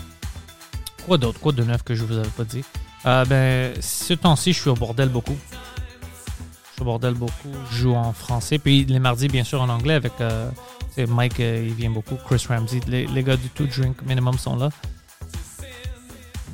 Quoi 1.06 1.20
d'autre? 1.20 1.40
Quoi 1.40 1.52
de 1.52 1.64
neuf 1.64 1.84
que 1.84 1.94
je 1.94 2.04
vous 2.04 2.18
avais 2.18 2.30
pas 2.30 2.44
dit? 2.44 2.64
Euh, 3.06 3.26
ben, 3.26 3.80
ce 3.80 4.14
temps-ci, 4.14 4.54
je 4.54 4.60
suis 4.60 4.70
au 4.72 4.74
bordel 4.74 5.10
beaucoup. 5.10 5.38
Je 5.46 6.74
suis 6.74 6.82
au 6.82 6.86
bordel 6.86 7.14
beaucoup. 7.14 7.52
Je 7.70 7.78
joue 7.78 7.94
en 7.94 8.12
français. 8.12 8.58
Puis 8.58 8.86
les 8.86 8.98
mardis, 8.98 9.28
bien 9.28 9.44
sûr, 9.44 9.62
en 9.62 9.70
anglais 9.70 9.94
avec 9.94 10.14
euh, 10.20 10.50
Mike, 10.98 11.40
euh, 11.40 11.64
il 11.68 11.76
vient 11.76 11.92
beaucoup. 11.92 12.16
Chris 12.16 12.44
Ramsey. 12.50 12.80
Les, 12.88 13.06
les 13.06 13.24
gars 13.24 13.38
du 13.38 13.50
Two 13.50 13.68
Drink 13.68 14.02
Minimum 14.04 14.40
sont 14.40 14.56
là. 14.56 14.70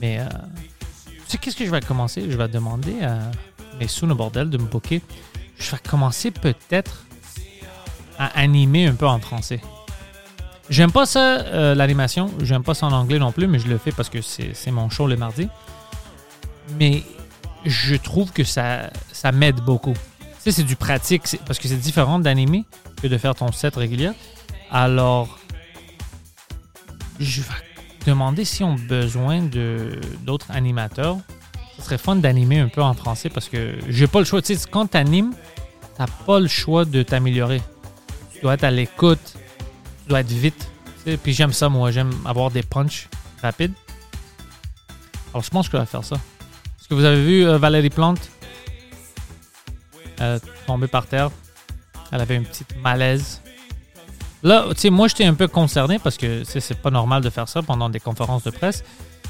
Mais, 0.01 0.19
euh, 0.19 0.25
tu 1.05 1.13
sais, 1.27 1.37
qu'est-ce 1.37 1.55
que 1.55 1.65
je 1.65 1.71
vais 1.71 1.79
commencer? 1.79 2.29
Je 2.29 2.35
vais 2.35 2.49
demander 2.49 3.01
à 3.03 3.31
mes 3.79 3.87
sous 3.87 4.09
au 4.09 4.15
bordel 4.15 4.49
de 4.49 4.57
me 4.57 4.65
booker. 4.65 5.01
Je 5.57 5.71
vais 5.71 5.77
commencer 5.89 6.31
peut-être 6.31 7.05
à 8.17 8.25
animer 8.37 8.87
un 8.87 8.95
peu 8.95 9.07
en 9.07 9.19
français. 9.19 9.61
J'aime 10.71 10.93
pas 10.93 11.05
ça, 11.05 11.41
euh, 11.41 11.75
l'animation. 11.75 12.31
J'aime 12.41 12.63
pas 12.63 12.73
ça 12.73 12.85
en 12.85 12.93
anglais 12.93 13.19
non 13.19 13.33
plus, 13.33 13.45
mais 13.45 13.59
je 13.59 13.67
le 13.67 13.77
fais 13.77 13.91
parce 13.91 14.07
que 14.07 14.21
c'est 14.21 14.71
mon 14.71 14.89
show 14.89 15.05
le 15.05 15.17
mardi. 15.17 15.49
Mais 16.79 17.03
je 17.65 17.95
trouve 17.95 18.31
que 18.31 18.45
ça, 18.45 18.89
ça 19.11 19.33
m'aide 19.33 19.57
beaucoup. 19.57 19.91
Tu 19.91 20.27
sais, 20.39 20.51
c'est 20.53 20.63
du 20.63 20.77
pratique, 20.77 21.23
parce 21.45 21.59
que 21.59 21.67
c'est 21.67 21.75
différent 21.75 22.19
d'animer 22.19 22.63
que 23.01 23.07
de 23.07 23.17
faire 23.17 23.35
ton 23.35 23.51
set 23.51 23.75
régulier. 23.75 24.11
Alors, 24.71 25.37
je 27.19 27.41
vais 27.41 27.47
demander 28.05 28.45
si 28.45 28.63
on 28.63 28.75
a 28.75 28.77
besoin 28.77 29.41
d'autres 30.23 30.51
animateurs. 30.51 31.17
Ce 31.75 31.81
serait 31.81 31.97
fun 31.97 32.15
d'animer 32.15 32.59
un 32.59 32.69
peu 32.69 32.81
en 32.81 32.93
français 32.93 33.27
parce 33.27 33.49
que 33.49 33.75
j'ai 33.89 34.07
pas 34.07 34.19
le 34.19 34.25
choix. 34.25 34.41
Tu 34.41 34.55
sais, 34.55 34.69
quand 34.71 34.91
tu 34.91 34.95
animes, 34.95 35.33
t'as 35.97 36.07
pas 36.25 36.39
le 36.39 36.47
choix 36.47 36.85
de 36.85 37.03
t'améliorer. 37.03 37.61
Tu 38.33 38.39
dois 38.39 38.53
être 38.53 38.63
à 38.63 38.71
l'écoute, 38.71 39.35
dois 40.11 40.19
être 40.19 40.31
vite. 40.31 40.69
Puis 41.23 41.33
j'aime 41.33 41.53
ça, 41.53 41.69
moi. 41.69 41.91
J'aime 41.91 42.11
avoir 42.25 42.51
des 42.51 42.63
punchs 42.63 43.07
rapides. 43.41 43.73
Alors, 45.33 45.43
je 45.43 45.49
pense 45.49 45.69
que 45.69 45.79
je 45.79 45.85
faire 45.85 46.03
ça. 46.03 46.15
Est-ce 46.15 46.87
que 46.87 46.93
vous 46.93 47.05
avez 47.05 47.23
vu 47.23 47.47
euh, 47.47 47.57
Valérie 47.57 47.89
Plante? 47.89 48.29
Euh, 50.19 50.37
tomber 50.67 50.87
par 50.87 51.07
terre? 51.07 51.31
Elle 52.11 52.21
avait 52.21 52.35
une 52.35 52.45
petite 52.45 52.75
malaise. 52.83 53.41
Là, 54.43 54.65
tu 54.71 54.81
sais, 54.81 54.89
moi, 54.89 55.07
j'étais 55.07 55.25
un 55.25 55.33
peu 55.33 55.47
concerné 55.47 55.97
parce 55.97 56.17
que 56.17 56.43
c'est 56.43 56.81
pas 56.81 56.91
normal 56.91 57.23
de 57.23 57.29
faire 57.29 57.47
ça 57.47 57.61
pendant 57.61 57.89
des 57.89 57.99
conférences 57.99 58.43
de 58.43 58.51
presse. 58.51 58.83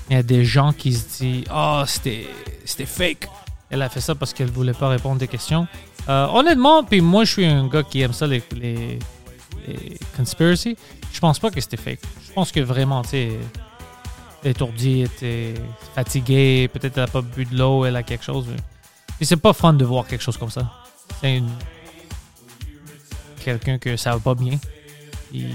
Il 0.10 0.16
y 0.16 0.20
a 0.20 0.24
des 0.24 0.44
gens 0.44 0.74
qui 0.74 0.94
se 0.94 1.20
disent 1.20 1.44
Oh, 1.54 1.84
c'était 1.86 2.28
c'était 2.66 2.86
fake. 2.86 3.28
Elle 3.70 3.82
a 3.84 3.90
fait 3.90 4.02
ça 4.02 4.16
parce 4.16 4.34
qu'elle 4.34 4.50
voulait 4.50 4.74
pas 4.74 4.90
répondre 4.90 5.20
des 5.20 5.28
questions. 5.28 5.68
Euh, 6.10 6.28
honnêtement, 6.28 6.84
puis 6.84 7.02
moi, 7.02 7.24
je 7.24 7.32
suis 7.32 7.46
un 7.46 7.68
gars 7.68 7.84
qui 7.84 8.02
aime 8.02 8.14
ça, 8.14 8.26
les, 8.26 8.42
les, 8.54 8.98
conspiracy. 10.16 10.76
Je 11.12 11.20
pense 11.20 11.40
pas 11.40 11.52
que 11.52 11.60
c'était 11.62 11.78
fake. 11.78 12.00
Je 12.28 12.32
pense 12.34 12.52
que 12.52 12.60
vraiment, 12.62 13.02
tu 13.04 13.10
sais, 13.10 13.32
elle 14.44 14.52
était 14.52 15.54
fatiguée, 15.96 16.68
peut-être 16.72 16.98
elle 16.98 17.04
a 17.04 17.08
pas 17.08 17.22
bu 17.22 17.46
de 17.46 17.56
l'eau, 17.58 17.86
elle 17.86 17.96
a 17.96 18.04
quelque 18.04 18.24
chose. 18.24 18.48
Puis 19.18 19.26
c'est 19.26 19.38
pas 19.38 19.54
fun 19.54 19.74
de 19.74 19.86
voir 19.86 20.08
quelque 20.08 20.22
chose 20.24 20.38
comme 20.38 20.50
ça. 20.50 20.72
C'est 21.22 21.38
une- 21.38 21.50
quelqu'un 23.44 23.78
que 23.78 23.96
ça 23.98 24.12
va 24.14 24.20
pas 24.20 24.36
bien. 24.36 24.58
Si 25.32 25.54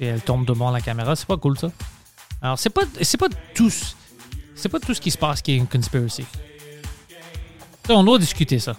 elle 0.00 0.20
tombe 0.20 0.44
devant 0.46 0.70
la 0.70 0.80
caméra, 0.80 1.16
c'est 1.16 1.26
pas 1.26 1.36
cool 1.36 1.58
ça. 1.58 1.70
Alors 2.42 2.58
c'est 2.58 2.70
pas 2.70 2.82
c'est 3.00 3.16
pas 3.16 3.28
tout 3.54 3.70
ce- 3.70 3.94
c'est 4.54 4.68
pas 4.68 4.78
tout 4.78 4.94
ce 4.94 5.00
qui 5.00 5.10
se 5.10 5.18
passe 5.18 5.40
qui 5.42 5.52
est 5.52 5.56
une 5.56 5.66
conspiracy. 5.66 6.24
On 7.88 8.02
doit 8.04 8.18
discuter 8.18 8.58
ça. 8.58 8.76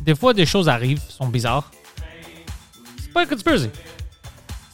Des 0.00 0.14
fois 0.14 0.32
des 0.34 0.46
choses 0.46 0.68
arrivent, 0.68 1.02
sont 1.08 1.26
bizarres. 1.28 1.70
Pas 3.16 3.22
une 3.22 3.30
conspiracy. 3.30 3.70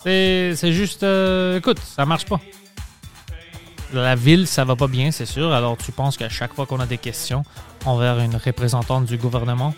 C'est 0.02 0.72
juste 0.72 1.04
euh, 1.04 1.58
écoute, 1.58 1.78
ça 1.78 2.04
marche 2.04 2.26
pas. 2.26 2.40
La 3.92 4.16
ville, 4.16 4.48
ça 4.48 4.64
va 4.64 4.74
pas 4.74 4.88
bien, 4.88 5.12
c'est 5.12 5.26
sûr. 5.26 5.52
Alors 5.52 5.76
tu 5.76 5.92
penses 5.92 6.16
qu'à 6.16 6.28
chaque 6.28 6.52
fois 6.52 6.66
qu'on 6.66 6.80
a 6.80 6.86
des 6.86 6.98
questions 6.98 7.44
envers 7.84 8.18
une 8.18 8.34
représentante 8.34 9.04
du 9.04 9.16
gouvernement 9.16 9.76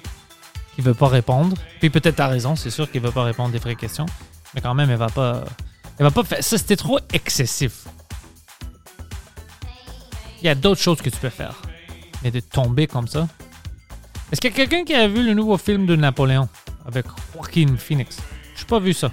qui 0.74 0.80
veut 0.80 0.94
pas 0.94 1.08
répondre, 1.08 1.58
puis 1.78 1.90
peut-être 1.90 2.16
t'as 2.16 2.26
raison, 2.26 2.56
c'est 2.56 2.70
sûr 2.70 2.90
qu'il 2.90 3.02
veut 3.02 3.10
pas 3.10 3.24
répondre 3.24 3.50
des 3.50 3.58
vraies 3.58 3.76
questions, 3.76 4.06
mais 4.54 4.62
quand 4.62 4.72
même, 4.72 4.88
elle 4.88 4.96
va 4.96 5.10
pas, 5.10 5.44
elle 5.98 6.06
va 6.06 6.10
pas 6.10 6.24
faire 6.24 6.42
ça. 6.42 6.56
C'était 6.56 6.76
trop 6.76 6.98
excessif. 7.12 7.84
Il 10.40 10.46
y 10.46 10.48
a 10.48 10.54
d'autres 10.54 10.80
choses 10.80 11.02
que 11.02 11.10
tu 11.10 11.18
peux 11.18 11.28
faire, 11.28 11.60
mais 12.22 12.30
de 12.30 12.40
tomber 12.40 12.86
comme 12.86 13.08
ça. 13.08 13.28
Est-ce 14.32 14.40
qu'il 14.40 14.52
y 14.52 14.54
a 14.54 14.56
quelqu'un 14.56 14.84
qui 14.86 14.94
a 14.94 15.06
vu 15.06 15.22
le 15.22 15.34
nouveau 15.34 15.58
film 15.58 15.84
de 15.84 15.96
Napoléon 15.96 16.48
avec 16.86 17.04
Joaquin 17.34 17.76
Phoenix? 17.76 18.16
Je 18.54 18.62
n'ai 18.62 18.66
pas 18.66 18.78
vu 18.78 18.92
ça. 18.92 19.10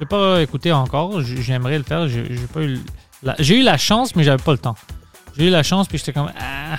Je 0.00 0.06
pas 0.06 0.40
écouté 0.40 0.72
encore. 0.72 1.20
J'aimerais 1.20 1.78
le 1.78 1.84
faire. 1.84 2.08
J'ai 2.08 2.24
j'ai 2.34 2.64
eu 2.64 2.78
la- 3.22 3.36
j'ai 3.38 3.78
chance, 3.78 4.16
mais 4.16 4.24
j'avais 4.24 4.42
pas 4.42 4.52
le 4.52 4.58
temps. 4.58 4.76
J'ai 5.36 5.48
eu 5.48 5.50
la 5.50 5.62
chance, 5.62 5.88
puis 5.88 5.98
j'étais 5.98 6.12
comme 6.12 6.32
ah, 6.38 6.76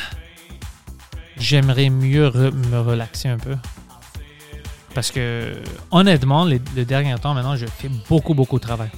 j'aimerais 1.38 1.89
mieux 1.89 2.31
me 2.31 2.79
relaxer 2.79 3.29
un 3.29 3.38
peu. 3.38 3.55
Parce 4.93 5.12
que, 5.12 5.53
honnêtement, 5.91 6.45
le 6.45 6.83
dernier 6.83 7.15
temps, 7.15 7.33
maintenant, 7.33 7.55
je 7.55 7.65
fais 7.65 7.89
beaucoup, 8.10 8.33
beaucoup 8.33 8.57
de 8.57 8.63
travail. 8.63 8.89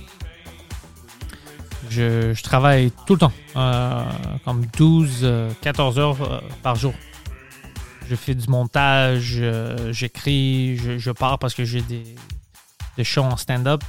Je, 1.89 2.41
travaille 2.41 2.91
tout 3.05 3.13
le 3.13 3.19
temps, 3.19 3.33
euh, 3.55 4.03
comme 4.45 4.65
12, 4.77 5.19
euh, 5.21 5.51
14 5.61 5.99
heures 5.99 6.21
euh, 6.23 6.39
par 6.63 6.75
jour. 6.75 6.93
Je 8.09 8.15
fais 8.15 8.33
du 8.33 8.47
montage, 8.49 9.35
euh, 9.37 9.93
j'écris, 9.93 10.77
je, 10.77 10.97
je 10.97 11.11
pars 11.11 11.37
parce 11.37 11.53
que 11.53 11.63
j'ai 11.63 11.81
des, 11.81 12.03
des 12.97 13.03
shows 13.03 13.23
en 13.23 13.37
stand-up, 13.37 13.83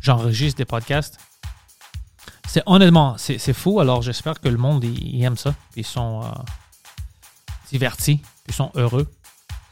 j'enregistre 0.00 0.58
des 0.58 0.64
podcasts. 0.64 1.18
C'est 2.46 2.62
honnêtement, 2.66 3.16
c'est 3.18 3.52
fou. 3.52 3.80
Alors 3.80 4.02
j'espère 4.02 4.40
que 4.40 4.48
le 4.48 4.58
monde 4.58 4.84
il, 4.84 5.22
aime 5.24 5.36
ça. 5.36 5.54
Ils 5.76 5.84
sont 5.84 6.22
euh, 6.22 6.28
divertis, 7.70 8.20
ils 8.46 8.54
sont 8.54 8.70
heureux. 8.74 9.10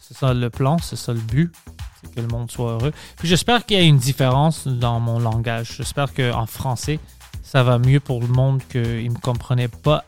C'est 0.00 0.16
ça 0.16 0.34
le 0.34 0.50
plan, 0.50 0.78
c'est 0.78 0.96
ça 0.96 1.12
le 1.12 1.20
but, 1.20 1.52
c'est 2.00 2.12
que 2.12 2.20
le 2.20 2.26
monde 2.26 2.50
soit 2.50 2.72
heureux. 2.72 2.92
Puis 3.18 3.28
j'espère 3.28 3.64
qu'il 3.64 3.78
y 3.78 3.80
a 3.80 3.84
une 3.84 3.98
différence 3.98 4.66
dans 4.66 4.98
mon 4.98 5.20
langage. 5.20 5.74
J'espère 5.76 6.12
qu'en 6.12 6.46
français, 6.46 6.98
ça 7.42 7.62
va 7.62 7.78
mieux 7.78 8.00
pour 8.00 8.20
le 8.20 8.26
monde 8.26 8.62
qu'il 8.68 9.04
ne 9.04 9.10
me 9.10 9.18
comprenait 9.18 9.68
pas 9.68 10.04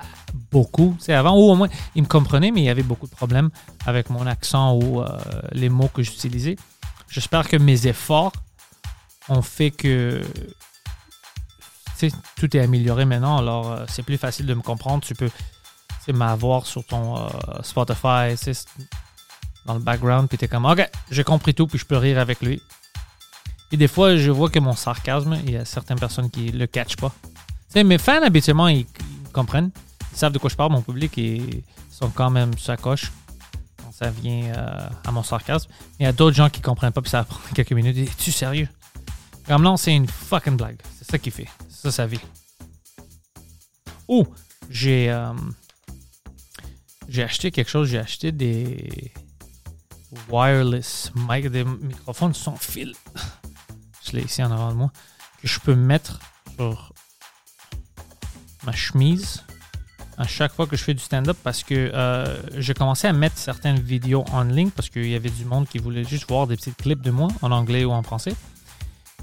beaucoup. 0.51 0.97
C'est 0.99 1.15
avant, 1.15 1.37
ou 1.37 1.51
au 1.51 1.55
moins, 1.55 1.69
il 1.95 2.03
me 2.03 2.09
comprenait, 2.09 2.51
mais 2.51 2.63
il 2.63 2.65
y 2.65 2.71
avait 2.71 2.83
beaucoup 2.83 3.07
de 3.07 3.15
problèmes 3.15 3.51
avec 3.87 4.11
mon 4.11 4.27
accent 4.27 4.75
ou 4.75 5.01
euh, 5.01 5.09
les 5.53 5.69
mots 5.69 5.89
que 5.89 6.03
j'utilisais. 6.03 6.57
J'espère 7.09 7.49
que 7.49 7.57
mes 7.57 7.87
efforts 7.87 8.33
ont 9.29 9.43
fait 9.43 9.71
que 9.71 10.23
tout 12.37 12.57
est 12.57 12.61
amélioré 12.61 13.05
maintenant. 13.05 13.39
Alors, 13.39 13.73
euh, 13.73 13.85
c'est 13.89 14.03
plus 14.03 14.19
facile 14.19 14.47
de 14.47 14.55
me 14.55 14.63
comprendre. 14.63 15.05
Tu 15.05 15.15
peux 15.15 15.31
m'avoir 16.13 16.67
sur 16.67 16.85
ton 16.85 17.17
euh, 17.17 17.29
Spotify, 17.63 18.35
dans 19.65 19.75
le 19.75 19.81
background, 19.81 20.29
puis 20.29 20.37
t'es 20.37 20.49
comme, 20.49 20.67
OK, 20.67 20.87
j'ai 21.11 21.25
compris 21.25 21.55
tout, 21.55 21.67
puis 21.67 21.79
je 21.79 21.87
peux 21.87 21.97
rire 21.97 22.19
avec 22.19 22.43
lui. 22.43 22.61
Puis 23.69 23.79
des 23.79 23.89
fois, 23.89 24.17
je 24.17 24.31
vois 24.31 24.51
que 24.51 24.59
mon 24.59 24.75
sarcasme, 24.75 25.39
il 25.45 25.53
y 25.53 25.57
a 25.57 25.65
certaines 25.65 25.99
personnes 25.99 26.31
qui 26.31 26.49
le 26.51 26.67
catchent 26.67 26.97
pas. 26.97 27.13
Tu 27.23 27.31
sais, 27.71 27.85
mes 27.85 27.99
fans, 27.99 28.23
habituellement, 28.23 28.69
ils, 28.69 28.87
comprennent. 29.33 29.71
Ils 30.13 30.19
savent 30.19 30.33
de 30.33 30.39
quoi 30.39 30.51
je 30.51 30.55
parle, 30.57 30.73
mon 30.73 30.83
public, 30.83 31.17
et 31.17 31.37
ils 31.37 31.63
sont 31.91 32.11
quand 32.11 32.31
même 32.31 32.57
sacoches 32.59 33.11
quand 33.83 33.91
ça 33.91 34.11
vient 34.11 34.53
euh, 34.55 34.89
à 35.07 35.11
mon 35.11 35.23
sarcasme. 35.23 35.71
Il 35.99 36.05
y 36.05 36.07
a 36.07 36.13
d'autres 36.13 36.37
gens 36.37 36.51
qui 36.51 36.61
comprennent 36.61 36.93
pas, 36.93 37.01
puis 37.01 37.11
ça 37.11 37.25
prend 37.25 37.41
quelques 37.55 37.73
minutes. 37.73 37.97
Es-tu 37.97 38.31
sérieux? 38.31 38.69
Comme 39.47 39.63
non, 39.63 39.77
c'est 39.77 39.95
une 39.95 40.09
fucking 40.09 40.57
blague. 40.57 40.81
C'est 40.99 41.11
ça 41.11 41.19
qu'il 41.19 41.33
fait. 41.33 41.49
C'est 41.69 41.83
ça 41.83 41.93
sa 41.93 42.07
vie. 42.07 42.21
Oh, 44.09 44.27
j'ai 44.71 45.11
euh, 45.11 45.33
j'ai 47.09 47.23
acheté 47.23 47.51
quelque 47.51 47.71
chose. 47.71 47.89
J'ai 47.89 47.99
acheté 47.99 48.33
des 48.33 49.13
wireless 50.29 51.13
mic, 51.15 51.49
des 51.49 51.65
microphones 51.65 52.35
sans 52.35 52.57
fil. 52.57 52.95
Je 54.07 54.13
l'ai 54.13 54.23
ici 54.23 54.43
en 54.43 54.51
avant 54.51 54.71
de 54.71 54.77
moi. 54.77 54.93
Que 55.41 55.49
je 55.49 55.61
peux 55.61 55.75
mettre 55.75 56.21
sur 56.57 56.93
ma 58.65 58.73
chemise 58.73 59.43
à 60.17 60.27
chaque 60.27 60.53
fois 60.53 60.67
que 60.67 60.77
je 60.77 60.85
fais 60.85 60.95
du 60.95 61.03
stand-up 61.03 61.37
parce 61.43 61.63
que 61.63 61.75
euh, 61.75 62.41
j'ai 62.57 62.75
commencé 62.75 63.07
à 63.07 63.13
mettre 63.13 63.37
certaines 63.37 63.81
vidéos 63.81 64.25
en 64.33 64.45
ligne 64.45 64.71
parce 64.71 64.89
qu'il 64.89 65.09
y 65.09 65.15
avait 65.15 65.31
du 65.31 65.45
monde 65.45 65.69
qui 65.69 65.79
voulait 65.79 66.05
juste 66.05 66.29
voir 66.29 66.47
des 66.47 66.57
petits 66.57 66.73
clips 66.73 67.03
de 67.03 67.11
moi 67.11 67.29
en 67.43 67.51
anglais 67.51 67.85
ou 67.85 67.91
en 67.91 68.03
français. 68.03 68.35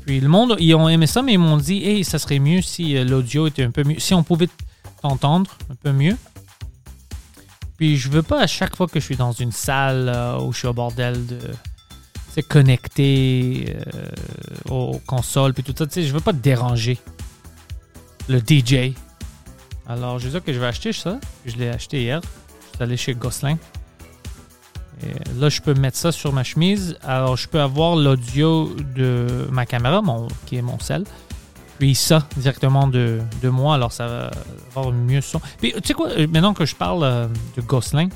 Puis 0.06 0.20
le 0.20 0.28
monde, 0.28 0.56
ils 0.60 0.74
ont 0.76 0.90
aimé 0.90 1.08
ça, 1.08 1.22
mais 1.22 1.34
ils 1.34 1.40
m'ont 1.40 1.58
dit, 1.58 1.84
hey, 1.84 2.04
ça 2.04 2.20
serait 2.20 2.40
mieux 2.40 2.62
si 2.62 2.98
euh, 2.98 3.04
l'audio 3.04 3.48
était 3.48 3.64
un 3.64 3.72
peu 3.72 3.84
mieux, 3.84 4.00
si 4.00 4.14
on 4.14 4.24
pouvait 4.24 4.50
t'entendre 5.02 5.52
un 5.70 5.76
peu 5.76 5.92
mieux. 5.92 6.18
Puis 7.78 7.98
je 7.98 8.10
veux 8.10 8.24
pas 8.24 8.42
à 8.42 8.48
chaque 8.48 8.76
fois 8.76 8.88
que 8.88 9.00
je 9.00 9.06
suis 9.06 9.16
dans 9.16 9.32
une 9.32 9.52
salle 9.52 10.12
euh, 10.14 10.40
où 10.40 10.54
je 10.54 10.60
suis 10.60 10.68
au 10.68 10.74
bordel 10.74 11.26
de 11.26 11.40
se 12.36 12.42
connecter 12.42 13.76
euh, 13.96 14.70
aux 14.70 15.02
consoles 15.06 15.54
puis 15.54 15.64
tout 15.64 15.74
ça. 15.78 15.86
Tu 15.86 15.94
sais, 15.94 16.04
je 16.04 16.14
veux 16.14 16.20
pas 16.20 16.34
te 16.34 16.38
déranger 16.38 16.98
le 18.28 18.40
DJ. 18.40 18.94
Alors 19.88 20.20
je 20.20 20.30
dis 20.30 20.42
que 20.42 20.54
je 20.54 20.60
vais 20.60 20.68
acheter 20.68 20.94
ça. 20.94 21.20
Je 21.46 21.56
l'ai 21.58 21.70
acheté 21.70 22.04
hier. 22.04 22.22
Je 22.22 22.76
suis 22.76 22.84
allé 22.84 22.98
chez 22.98 23.14
Gosselin. 23.14 23.58
Et 25.04 25.40
là, 25.40 25.50
je 25.50 25.62
peux 25.62 25.74
mettre 25.74 25.98
ça 25.98 26.12
sur 26.12 26.34
ma 26.34 26.44
chemise. 26.44 26.98
Alors, 27.04 27.38
je 27.38 27.48
peux 27.48 27.62
avoir 27.62 27.96
l'audio 27.96 28.76
de 28.96 29.48
ma 29.52 29.66
caméra, 29.66 30.02
qui 30.46 30.58
est 30.58 30.62
mon 30.62 30.80
sel. 30.80 31.04
Puis 31.80 31.96
ça, 31.96 32.28
directement 32.38 32.88
de, 32.88 33.22
de 33.42 33.50
moi. 33.50 33.76
Alors, 33.76 33.92
ça 33.92 34.08
va 34.08 34.32
avoir 34.76 34.94
mieux 34.94 35.22
son. 35.22 35.42
Puis, 35.60 35.74
tu 35.74 35.80
sais 35.84 35.94
quoi, 35.94 36.10
euh, 36.10 36.28
maintenant 36.28 36.54
que 36.54 36.66
je 36.66 36.76
parle 36.76 37.04
euh, 37.04 37.28
de 37.58 37.62
Gosselin, 37.62 38.10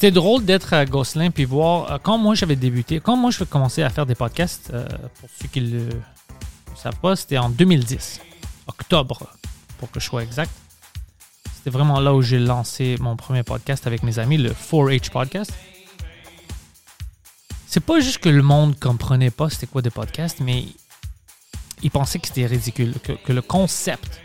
c'était 0.00 0.12
drôle 0.12 0.46
d'être 0.46 0.72
à 0.72 0.86
Gosselin 0.86 1.30
puis 1.30 1.44
voir 1.44 1.92
euh, 1.92 1.98
quand 2.02 2.16
moi 2.16 2.34
j'avais 2.34 2.56
débuté, 2.56 3.00
quand 3.00 3.16
moi 3.16 3.30
je 3.30 3.44
commençais 3.44 3.82
à 3.82 3.90
faire 3.90 4.06
des 4.06 4.14
podcasts, 4.14 4.70
euh, 4.72 4.86
pour 5.20 5.28
ceux 5.38 5.46
qui 5.48 5.60
le 5.60 5.90
savent 6.74 6.98
pas, 7.02 7.16
c'était 7.16 7.36
en 7.36 7.50
2010, 7.50 8.18
octobre, 8.66 9.26
pour 9.76 9.90
que 9.90 10.00
je 10.00 10.06
sois 10.06 10.22
exact. 10.22 10.50
C'était 11.60 11.76
vraiment 11.76 12.00
là 12.00 12.14
où 12.14 12.22
j'ai 12.22 12.38
lancé 12.38 12.96
mon 13.00 13.16
premier 13.16 13.42
podcast 13.42 13.86
avec 13.86 14.02
mes 14.02 14.18
amis, 14.18 14.38
le 14.38 14.48
4H 14.48 15.10
Podcast. 15.10 15.52
C'est 17.66 17.84
pas 17.84 18.00
juste 18.00 18.16
que 18.16 18.30
le 18.30 18.40
monde 18.40 18.80
comprenait 18.80 19.30
pas 19.30 19.50
c'était 19.50 19.66
quoi 19.66 19.82
des 19.82 19.90
podcasts, 19.90 20.40
mais 20.40 20.64
ils 21.82 21.90
pensaient 21.90 22.18
que 22.18 22.28
c'était 22.28 22.46
ridicule, 22.46 22.94
que, 23.02 23.30
le 23.34 23.42
concept 23.42 24.22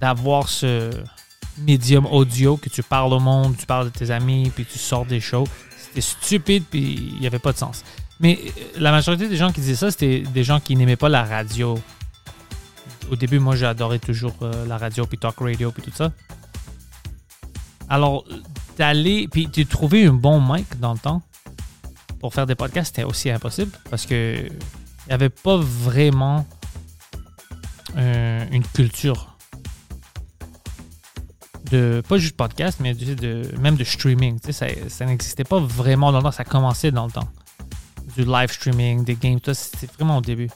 d'avoir 0.00 0.48
ce 0.48 0.90
médium 1.58 2.06
audio 2.06 2.56
que 2.56 2.70
tu 2.70 2.82
parles 2.82 3.12
au 3.12 3.20
monde, 3.20 3.54
tu 3.58 3.66
parles 3.66 3.92
de 3.92 3.98
tes 3.98 4.10
amis, 4.10 4.50
puis 4.54 4.64
tu 4.64 4.78
sors 4.78 5.04
des 5.04 5.20
shows, 5.20 5.46
c'était 5.76 6.00
stupide, 6.00 6.64
puis 6.70 6.94
il 7.16 7.20
n'y 7.20 7.26
avait 7.26 7.38
pas 7.38 7.52
de 7.52 7.58
sens. 7.58 7.84
Mais 8.18 8.40
euh, 8.42 8.60
la 8.78 8.92
majorité 8.92 9.28
des 9.28 9.36
gens 9.36 9.52
qui 9.52 9.60
disaient 9.60 9.76
ça, 9.76 9.90
c'était 9.90 10.20
des 10.20 10.42
gens 10.42 10.58
qui 10.58 10.74
n'aimaient 10.74 10.96
pas 10.96 11.10
la 11.10 11.22
radio. 11.22 11.78
Au 13.10 13.16
début, 13.16 13.38
moi, 13.38 13.56
j'adorais 13.56 13.98
toujours 13.98 14.34
euh, 14.42 14.66
la 14.66 14.78
radio, 14.78 15.06
puis 15.06 15.18
talk 15.18 15.36
radio, 15.38 15.70
puis 15.70 15.82
tout 15.82 15.92
ça. 15.94 16.12
Alors, 17.88 18.24
d'aller, 18.78 19.28
puis 19.28 19.46
de 19.46 19.62
trouver 19.62 20.06
un 20.06 20.12
bon 20.12 20.40
mic 20.40 20.78
dans 20.80 20.92
le 20.92 20.98
temps 20.98 21.22
pour 22.20 22.32
faire 22.32 22.46
des 22.46 22.54
podcasts, 22.54 22.96
c'était 22.96 23.06
aussi 23.06 23.30
impossible 23.30 23.72
parce 23.90 24.06
que 24.06 24.48
il 24.48 25.08
n'y 25.08 25.12
avait 25.12 25.28
pas 25.28 25.58
vraiment 25.58 26.46
euh, 27.96 28.46
une 28.50 28.64
culture 28.64 29.36
de 31.70 32.02
pas 32.08 32.18
juste 32.18 32.36
podcast, 32.36 32.80
mais 32.80 32.94
même 33.58 33.76
de 33.76 33.84
streaming. 33.84 34.38
Ça, 34.50 34.66
ça 34.88 35.04
n'existait 35.04 35.44
pas 35.44 35.58
vraiment 35.58 36.12
dans 36.12 36.18
le 36.18 36.24
temps, 36.24 36.32
ça 36.32 36.44
commençait 36.44 36.90
dans 36.90 37.06
le 37.06 37.12
temps. 37.12 37.28
Du 38.16 38.24
live 38.24 38.50
streaming, 38.50 39.04
des 39.04 39.16
games, 39.16 39.40
tout 39.40 39.52
ça, 39.52 39.54
c'était 39.54 39.92
vraiment 39.94 40.18
au 40.18 40.20
début. 40.20 40.48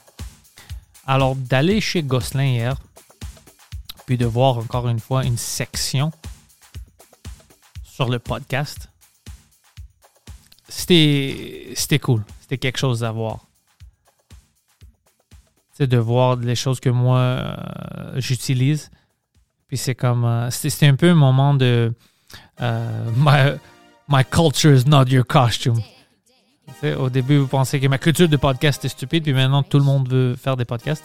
Alors, 1.09 1.35
d'aller 1.35 1.81
chez 1.81 2.03
Gosselin 2.03 2.43
hier, 2.45 2.75
puis 4.05 4.15
de 4.15 4.27
voir 4.27 4.59
encore 4.59 4.87
une 4.87 4.99
fois 4.99 5.25
une 5.25 5.37
section 5.37 6.11
sur 7.83 8.09
le 8.09 8.19
podcast, 8.19 8.89
c'était 10.67 11.99
cool. 11.99 12.23
C'était 12.41 12.59
quelque 12.59 12.77
chose 12.77 13.03
à 13.03 13.11
voir. 13.11 13.39
C'est 15.73 15.87
de 15.87 15.97
voir 15.97 16.35
les 16.35 16.53
choses 16.53 16.79
que 16.79 16.91
moi 16.91 17.17
euh, 17.17 17.55
j'utilise. 18.17 18.91
Puis 19.67 19.77
c'est 19.77 19.95
comme. 19.95 20.25
euh, 20.25 20.51
c'était 20.51 20.69
c'était 20.69 20.87
un 20.89 20.95
peu 20.95 21.09
un 21.09 21.15
moment 21.15 21.55
de. 21.55 21.91
euh, 22.61 23.11
my, 23.15 23.57
my 24.07 24.23
culture 24.23 24.75
is 24.75 24.87
not 24.87 25.05
your 25.05 25.25
costume. 25.25 25.81
Au 26.97 27.09
début, 27.09 27.37
vous 27.37 27.47
pensez 27.47 27.79
que 27.79 27.87
ma 27.87 27.97
culture 27.97 28.29
de 28.29 28.37
podcast 28.37 28.83
est 28.85 28.89
stupide, 28.89 29.23
puis 29.23 29.33
maintenant 29.33 29.63
tout 29.63 29.77
le 29.77 29.83
monde 29.83 30.09
veut 30.09 30.35
faire 30.35 30.57
des 30.57 30.65
podcasts. 30.65 31.03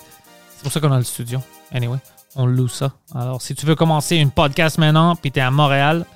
C'est 0.57 0.62
pour 0.62 0.72
ça 0.72 0.81
qu'on 0.81 0.92
a 0.92 0.98
le 0.98 1.05
studio. 1.05 1.40
Anyway, 1.72 1.98
on 2.37 2.46
loue 2.46 2.68
ça. 2.68 2.92
Alors, 3.14 3.42
si 3.42 3.55
tu 3.55 3.66
veux 3.66 3.74
commencer 3.74 4.16
une 4.16 4.31
podcast 4.31 4.79
maintenant, 4.79 5.16
puis 5.16 5.31
tu 5.33 5.40
es 5.40 5.42
à 5.42 5.50
Montréal, 5.50 6.07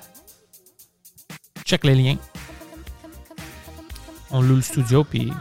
check 1.65 1.83
les 1.83 1.95
liens. 1.95 2.17
On 4.31 4.41
loue 4.41 4.55
le 4.55 4.61
studio, 4.61 5.03
puis 5.03 5.31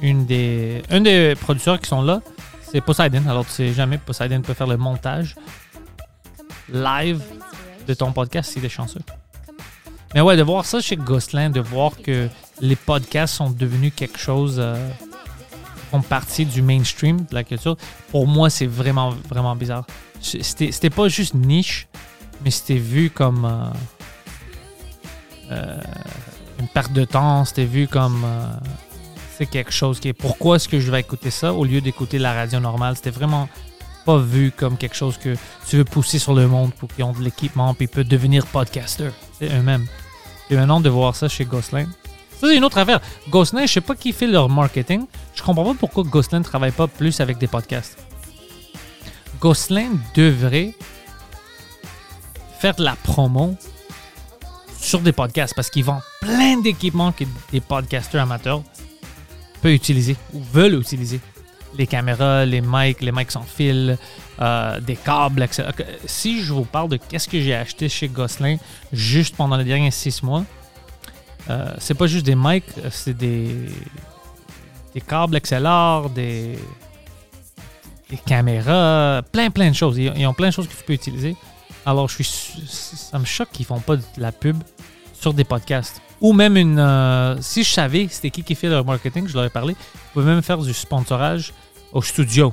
une 0.00 0.26
des, 0.26 0.82
un 0.90 1.00
des 1.00 1.34
producteurs 1.34 1.80
qui 1.80 1.88
sont 1.88 2.02
là, 2.02 2.20
c'est 2.62 2.80
Poseidon. 2.80 3.22
Alors, 3.28 3.44
tu 3.44 3.52
sais 3.52 3.72
jamais, 3.72 3.98
Poseidon 3.98 4.40
peut 4.40 4.54
faire 4.54 4.66
le 4.66 4.76
montage 4.76 5.36
live 6.72 7.22
de 7.86 7.94
ton 7.94 8.12
podcast 8.12 8.52
s'il 8.52 8.64
est 8.64 8.70
chanceux. 8.70 9.02
Mais 10.14 10.20
ouais, 10.20 10.36
de 10.36 10.42
voir 10.42 10.64
ça 10.64 10.80
chez 10.80 10.96
Gosselin, 10.96 11.50
de 11.50 11.60
voir 11.60 11.92
que 12.00 12.28
les 12.64 12.76
podcasts 12.76 13.34
sont 13.34 13.50
devenus 13.50 13.92
quelque 13.94 14.18
chose, 14.18 14.56
euh, 14.58 14.76
font 15.90 16.00
partie 16.00 16.46
du 16.46 16.62
mainstream 16.62 17.18
de 17.18 17.34
la 17.34 17.44
culture, 17.44 17.76
pour 18.10 18.26
moi, 18.26 18.50
c'est 18.50 18.66
vraiment, 18.66 19.14
vraiment 19.28 19.54
bizarre. 19.54 19.86
C'était 20.20 20.90
pas 20.90 21.08
juste 21.08 21.34
niche, 21.34 21.86
mais 22.42 22.50
c'était 22.50 22.78
vu 22.78 23.10
comme 23.10 23.44
euh, 23.44 23.70
euh, 25.52 25.80
une 26.58 26.68
perte 26.68 26.92
de 26.92 27.04
temps, 27.04 27.44
c'était 27.44 27.66
vu 27.66 27.86
comme 27.86 28.24
c'est 29.36 29.46
quelque 29.46 29.72
chose 29.72 30.00
qui 30.00 30.08
est 30.08 30.14
pourquoi 30.14 30.56
est-ce 30.56 30.68
que 30.68 30.80
je 30.80 30.90
vais 30.90 31.00
écouter 31.00 31.30
ça 31.30 31.52
au 31.52 31.64
lieu 31.64 31.82
d'écouter 31.82 32.18
la 32.18 32.32
radio 32.32 32.60
normale? 32.60 32.96
C'était 32.96 33.10
vraiment 33.10 33.48
pas 34.06 34.18
vu 34.18 34.52
comme 34.56 34.78
quelque 34.78 34.96
chose 34.96 35.18
que 35.18 35.36
tu 35.66 35.76
veux 35.76 35.84
pousser 35.84 36.18
sur 36.18 36.34
le 36.34 36.46
monde 36.46 36.72
pour 36.72 36.88
qu'ils 36.88 37.04
ont 37.04 37.12
de 37.12 37.22
l'équipement 37.22 37.74
puis 37.74 37.86
ils 37.86 37.88
peuvent 37.88 38.08
devenir 38.08 38.46
podcaster. 38.46 39.10
C'est 39.38 39.52
eux-mêmes. 39.52 39.86
Et 40.48 40.56
maintenant 40.56 40.80
de 40.80 40.88
voir 40.88 41.16
ça 41.16 41.28
chez 41.28 41.44
Gosselin. 41.44 41.86
Ça, 42.40 42.48
c'est 42.48 42.56
une 42.56 42.64
autre 42.64 42.78
affaire. 42.78 43.00
Gosselin, 43.28 43.66
je 43.66 43.72
sais 43.72 43.80
pas 43.80 43.94
qui 43.94 44.12
fait 44.12 44.26
leur 44.26 44.48
marketing. 44.48 45.06
Je 45.34 45.42
comprends 45.42 45.64
pas 45.64 45.74
pourquoi 45.78 46.04
Gosselin 46.04 46.40
ne 46.40 46.44
travaille 46.44 46.72
pas 46.72 46.86
plus 46.86 47.20
avec 47.20 47.38
des 47.38 47.46
podcasts. 47.46 47.98
Gosselin 49.40 49.90
devrait 50.14 50.74
faire 52.58 52.74
de 52.74 52.82
la 52.82 52.96
promo 52.96 53.56
sur 54.78 55.00
des 55.00 55.12
podcasts 55.12 55.54
parce 55.54 55.70
qu'ils 55.70 55.84
vendent 55.84 56.02
plein 56.20 56.60
d'équipements 56.60 57.12
que 57.12 57.24
des 57.52 57.60
podcasters 57.60 58.22
amateurs 58.22 58.62
peuvent 59.62 59.72
utiliser 59.72 60.16
ou 60.32 60.42
veulent 60.42 60.80
utiliser. 60.80 61.20
Les 61.76 61.86
caméras, 61.86 62.44
les 62.44 62.60
mics, 62.60 63.00
les 63.00 63.10
mics 63.10 63.32
sans 63.32 63.42
fil, 63.42 63.98
euh, 64.40 64.80
des 64.80 64.96
câbles, 64.96 65.42
etc. 65.42 65.64
Si 66.06 66.42
je 66.42 66.52
vous 66.52 66.64
parle 66.64 66.88
de 66.88 66.96
qu'est-ce 66.96 67.28
que 67.28 67.40
j'ai 67.40 67.54
acheté 67.54 67.88
chez 67.88 68.08
Gosselin 68.08 68.56
juste 68.92 69.36
pendant 69.36 69.56
les 69.56 69.64
derniers 69.64 69.90
six 69.90 70.22
mois, 70.22 70.44
euh, 71.50 71.74
c'est 71.78 71.94
pas 71.94 72.06
juste 72.06 72.24
des 72.26 72.34
mics, 72.36 72.64
euh, 72.78 72.88
c'est 72.90 73.16
des, 73.16 73.48
des 74.94 75.00
câbles 75.00 75.38
XLR, 75.40 76.08
des, 76.14 76.58
des 78.10 78.16
caméras, 78.16 79.22
plein 79.32 79.50
plein 79.50 79.70
de 79.70 79.74
choses. 79.74 79.98
Ils, 79.98 80.26
ont 80.26 80.34
plein 80.34 80.48
de 80.48 80.52
choses 80.54 80.68
que 80.68 80.74
tu 80.74 80.84
peux 80.84 80.92
utiliser. 80.92 81.36
Alors 81.86 82.08
je 82.08 82.14
suis, 82.14 82.24
su- 82.24 82.66
ça 82.66 83.18
me 83.18 83.24
choque 83.24 83.50
qu'ils 83.52 83.66
font 83.66 83.80
pas 83.80 83.96
de 83.96 84.02
la 84.18 84.32
pub 84.32 84.56
sur 85.12 85.34
des 85.34 85.44
podcasts. 85.44 86.00
Ou 86.20 86.32
même 86.32 86.56
une. 86.56 86.78
euh, 86.78 87.36
si 87.42 87.62
je 87.64 87.70
savais 87.70 88.08
c'était 88.10 88.30
qui 88.30 88.42
qui 88.42 88.54
fait 88.54 88.68
leur 88.68 88.84
marketing, 88.84 89.26
je 89.28 89.34
leur 89.34 89.44
ai 89.44 89.50
parlé, 89.50 89.74
vous 89.74 90.10
pouvez 90.20 90.26
même 90.26 90.42
faire 90.42 90.58
du 90.58 90.72
sponsorage 90.72 91.52
au 91.92 92.00
studio. 92.02 92.52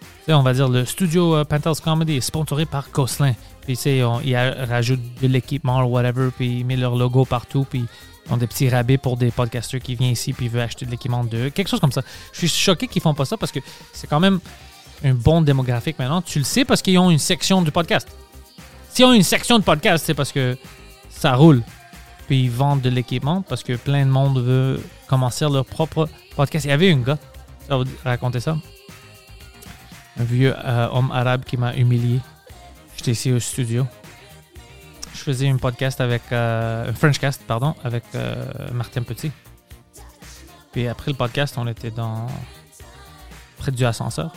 Tu 0.00 0.26
sais, 0.26 0.32
on 0.34 0.42
va 0.42 0.52
dire 0.54 0.68
le 0.68 0.84
studio 0.84 1.44
Penthouse 1.44 1.80
Comedy 1.80 2.16
est 2.16 2.20
sponsoré 2.20 2.64
par 2.66 2.88
Gosselin. 2.90 3.34
Puis 3.62 3.76
tu 3.76 3.82
sais, 3.82 4.02
ils 4.24 4.36
rajoutent 4.36 5.20
de 5.20 5.28
l'équipement 5.28 5.80
ou 5.84 5.90
whatever, 5.90 6.30
puis 6.36 6.60
ils 6.60 6.64
mettent 6.64 6.80
leur 6.80 6.96
logo 6.96 7.24
partout, 7.24 7.64
puis 7.68 7.84
ont 8.30 8.36
des 8.36 8.46
petits 8.46 8.68
rabais 8.68 8.98
pour 8.98 9.16
des 9.16 9.30
podcasters 9.30 9.80
qui 9.80 9.94
viennent 9.94 10.12
ici 10.12 10.32
puis 10.32 10.48
veulent 10.48 10.62
acheter 10.62 10.86
de 10.86 10.90
l'équipement 10.90 11.24
d'eux. 11.24 11.50
Quelque 11.50 11.68
chose 11.68 11.80
comme 11.80 11.92
ça. 11.92 12.02
Je 12.32 12.38
suis 12.38 12.48
choqué 12.48 12.86
qu'ils 12.86 13.02
font 13.02 13.14
pas 13.14 13.24
ça 13.24 13.36
parce 13.36 13.52
que 13.52 13.60
c'est 13.92 14.06
quand 14.06 14.20
même 14.20 14.40
un 15.04 15.14
bon 15.14 15.42
démographique 15.42 15.98
maintenant. 15.98 16.22
Tu 16.22 16.38
le 16.38 16.44
sais 16.44 16.64
parce 16.64 16.82
qu'ils 16.82 16.98
ont 16.98 17.10
une 17.10 17.18
section 17.18 17.62
du 17.62 17.70
podcast. 17.70 18.08
S'ils 18.90 19.04
ont 19.04 19.12
une 19.12 19.22
section 19.22 19.58
de 19.58 19.64
podcast, 19.64 20.04
c'est 20.06 20.14
parce 20.14 20.32
que 20.32 20.56
ça 21.10 21.34
roule. 21.34 21.62
Puis 22.26 22.44
ils 22.44 22.50
vendent 22.50 22.80
de 22.80 22.90
l'équipement 22.90 23.42
parce 23.42 23.62
que 23.62 23.74
plein 23.74 24.04
de 24.04 24.10
monde 24.10 24.38
veut 24.42 24.80
commencer 25.08 25.46
leur 25.50 25.64
propre 25.64 26.08
podcast. 26.36 26.64
Il 26.64 26.68
y 26.68 26.72
avait 26.72 26.92
un 26.92 26.98
gars, 26.98 27.18
ça 27.68 27.76
vous 27.76 27.84
raconter 28.04 28.40
ça. 28.40 28.56
Un 30.18 30.24
vieux 30.24 30.54
euh, 30.56 30.88
homme 30.92 31.10
arabe 31.10 31.44
qui 31.44 31.56
m'a 31.56 31.74
humilié. 31.74 32.20
J'étais 32.96 33.12
ici 33.12 33.32
au 33.32 33.40
studio. 33.40 33.86
Je 35.14 35.20
faisais 35.20 35.48
un 35.48 35.56
podcast 35.56 36.00
avec 36.00 36.22
euh, 36.32 36.90
un 36.90 36.92
Frenchcast, 36.94 37.42
pardon, 37.46 37.74
avec 37.84 38.04
euh, 38.14 38.44
Martin 38.72 39.02
Petit. 39.02 39.30
Puis 40.72 40.88
après 40.88 41.10
le 41.10 41.16
podcast, 41.16 41.54
on 41.58 41.66
était 41.66 41.90
dans 41.90 42.26
près 43.58 43.70
du 43.70 43.84
ascenseur. 43.84 44.32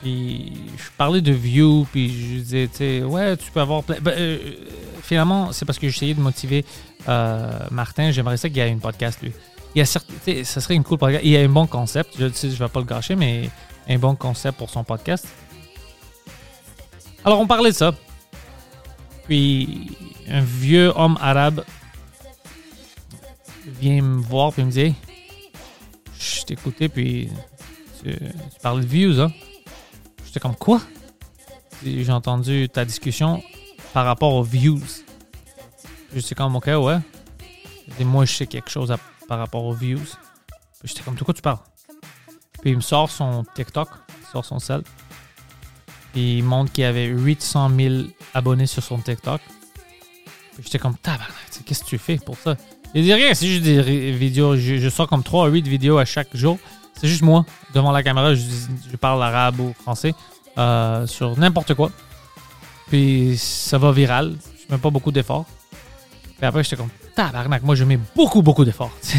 Puis 0.00 0.52
je 0.76 0.90
parlais 0.96 1.20
de 1.20 1.32
view, 1.32 1.86
puis 1.92 2.08
je 2.08 2.40
disais, 2.40 2.68
tu 2.68 2.78
sais, 2.78 3.02
ouais, 3.04 3.36
tu 3.36 3.50
peux 3.52 3.60
avoir 3.60 3.84
plein. 3.84 4.00
Ben, 4.00 4.14
euh, 4.16 4.38
finalement, 5.02 5.52
c'est 5.52 5.64
parce 5.64 5.78
que 5.78 5.88
j'essayais 5.88 6.14
de 6.14 6.20
motiver 6.20 6.64
euh, 7.08 7.58
Martin. 7.70 8.10
J'aimerais 8.10 8.36
ça 8.36 8.48
qu'il 8.48 8.58
ait 8.58 8.68
une 8.68 8.80
podcast, 8.80 9.20
lui. 9.22 9.32
Il 9.74 9.78
y 9.78 9.82
a 9.82 9.84
certes, 9.84 10.10
ça 10.44 10.60
serait 10.60 10.74
une 10.74 10.82
cool 10.82 10.98
podcast. 10.98 11.24
Il 11.24 11.30
y 11.30 11.36
a 11.36 11.40
un 11.40 11.48
bon 11.48 11.66
concept. 11.66 12.14
Je 12.18 12.26
je 12.26 12.48
vais 12.48 12.68
pas 12.68 12.80
le 12.80 12.86
gâcher, 12.86 13.14
mais 13.14 13.48
un 13.88 13.98
bon 13.98 14.16
concept 14.16 14.58
pour 14.58 14.70
son 14.70 14.82
podcast. 14.82 15.26
Alors, 17.24 17.38
on 17.38 17.46
parlait 17.46 17.70
de 17.70 17.76
ça. 17.76 17.94
Puis, 19.32 19.96
un 20.28 20.42
vieux 20.42 20.92
homme 20.94 21.16
arabe 21.18 21.64
vient 23.64 24.02
me 24.02 24.20
voir, 24.20 24.52
puis 24.52 24.62
me 24.62 24.70
dit, 24.70 24.94
je 26.20 26.42
t'écoutais, 26.42 26.90
puis 26.90 27.30
tu, 28.02 28.14
tu 28.14 28.60
parlais 28.60 28.82
de 28.82 28.86
views, 28.86 29.22
hein? 29.22 29.32
J'étais 30.26 30.38
comme 30.38 30.54
quoi? 30.54 30.82
J'ai 31.82 32.12
entendu 32.12 32.68
ta 32.70 32.84
discussion 32.84 33.42
par 33.94 34.04
rapport 34.04 34.34
aux 34.34 34.42
views. 34.42 34.82
J'étais 36.14 36.34
comme 36.34 36.54
ok, 36.54 36.66
ouais. 36.66 36.98
Dit, 37.96 38.04
moi, 38.04 38.26
je 38.26 38.34
sais 38.34 38.46
quelque 38.46 38.68
chose 38.68 38.94
par 39.28 39.38
rapport 39.38 39.64
aux 39.64 39.72
views. 39.72 40.14
J'étais 40.84 41.00
comme, 41.00 41.14
de 41.14 41.24
quoi 41.24 41.32
tu 41.32 41.40
parles? 41.40 41.60
Puis 42.60 42.72
il 42.72 42.76
me 42.76 42.82
sort 42.82 43.10
son 43.10 43.46
TikTok, 43.54 43.88
il 44.10 44.26
sort 44.30 44.44
son 44.44 44.58
sel. 44.58 44.82
Puis 46.12 46.36
il 46.36 46.44
montre 46.44 46.70
qu'il 46.70 46.82
y 46.82 46.86
avait 46.86 47.06
800 47.06 47.70
000 47.74 47.94
abonnés 48.34 48.66
sur 48.66 48.82
son 48.82 48.98
TikTok. 48.98 49.40
J'étais 50.62 50.78
comme, 50.78 50.96
tabarnak, 50.96 51.34
qu'est-ce 51.64 51.82
que 51.84 51.88
tu 51.88 51.98
fais 51.98 52.16
pour 52.18 52.36
ça? 52.36 52.56
Il 52.94 53.02
dit 53.04 53.12
rien, 53.14 53.32
c'est 53.34 53.46
juste 53.46 53.62
des 53.62 54.12
vidéos. 54.12 54.56
Je, 54.56 54.76
je 54.76 54.88
sors 54.90 55.08
comme 55.08 55.22
3 55.22 55.46
à 55.46 55.48
8 55.48 55.66
vidéos 55.66 55.98
à 55.98 56.04
chaque 56.04 56.34
jour. 56.36 56.58
C'est 57.00 57.08
juste 57.08 57.22
moi, 57.22 57.46
devant 57.74 57.90
la 57.90 58.02
caméra, 58.02 58.34
je, 58.34 58.42
je 58.90 58.96
parle 58.96 59.22
arabe 59.22 59.60
ou 59.60 59.72
français 59.82 60.14
euh, 60.58 61.06
sur 61.06 61.38
n'importe 61.38 61.72
quoi. 61.74 61.90
Puis 62.88 63.36
ça 63.38 63.78
va 63.78 63.92
viral. 63.92 64.36
Je 64.68 64.74
mets 64.74 64.80
pas 64.80 64.90
beaucoup 64.90 65.10
d'efforts. 65.10 65.46
Puis 66.36 66.46
après, 66.46 66.62
j'étais 66.62 66.76
comme, 66.76 66.90
tabarnak, 67.16 67.62
moi 67.62 67.74
je 67.74 67.84
mets 67.84 67.98
beaucoup, 68.14 68.42
beaucoup 68.42 68.64
d'efforts. 68.64 68.92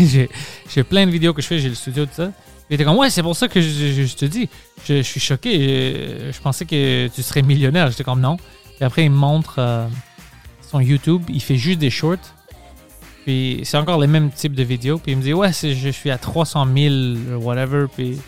J'ai- 0.70 0.84
plein 0.84 1.06
de 1.08 1.12
vidéos 1.12 1.34
que 1.34 1.42
je 1.42 1.48
fais, 1.48 1.58
j'ai 1.60 1.70
le 1.70 1.76
studio, 1.76 2.06
tout 2.06 2.12
ça. 2.14 2.32
Il 2.70 2.76
était 2.76 2.84
comme, 2.86 2.98
ouais, 2.98 3.10
c'est 3.10 3.24
pour 3.24 3.36
ça 3.36 3.48
que 3.48 3.60
je, 3.60 4.14
te 4.16 4.26
dis, 4.26 4.48
je, 4.86 4.98
je 4.98 5.02
suis 5.02 5.20
choqué. 5.20 6.32
Je 6.32 6.40
pensais 6.42 6.66
que 6.66 7.08
tu 7.08 7.22
serais 7.24 7.42
millionnaire. 7.42 7.90
J'étais 7.90 8.04
comme, 8.04 8.22
non. 8.22 8.38
Après, 8.84 9.06
il 9.06 9.12
montre 9.12 9.56
euh, 9.60 9.88
son 10.62 10.80
YouTube. 10.80 11.24
Il 11.30 11.42
fait 11.42 11.58
juste 11.58 11.80
des 11.80 11.90
shorts. 11.90 12.18
Puis 13.24 13.62
c'est 13.64 13.78
encore 13.78 14.00
les 14.00 14.08
mêmes 14.08 14.32
types 14.32 14.54
de 14.56 14.64
vidéos. 14.64 14.98
Puis 14.98 15.14
il 15.14 15.18
me 15.18 15.24
dit, 15.24 15.34
ouais, 15.34 15.52
je 15.54 15.90
suis 15.90 16.12
à 16.12 16.18
300 16.18 16.68
000, 16.76 17.42
whatever. 17.42 17.86
Puis 17.94 18.20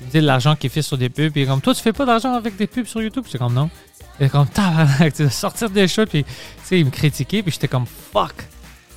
il 0.00 0.06
me 0.06 0.10
dit 0.10 0.20
l'argent 0.20 0.56
qu'il 0.56 0.70
fait 0.70 0.82
sur 0.82 0.98
des 0.98 1.08
pubs. 1.08 1.30
Puis 1.30 1.42
il 1.42 1.46
comme, 1.46 1.60
toi, 1.60 1.74
tu 1.74 1.82
fais 1.82 1.92
pas 1.92 2.04
d'argent 2.04 2.34
avec 2.34 2.56
des 2.56 2.66
pubs 2.66 2.86
sur 2.86 3.00
YouTube? 3.02 3.24
C'est 3.28 3.38
comme, 3.38 3.54
non. 3.54 3.70
Il 4.18 4.26
est 4.26 4.28
comme, 4.28 4.46
tabarnak, 4.46 5.12
tu 5.14 5.28
sortir 5.30 5.70
des 5.70 5.86
shorts. 5.88 6.06
Puis, 6.08 6.24
tu 6.24 6.30
sais, 6.64 6.78
il 6.80 6.86
me 6.86 6.90
critiquait. 6.90 7.42
Puis 7.42 7.52
j'étais 7.52 7.68
comme, 7.68 7.86
fuck. 7.86 8.34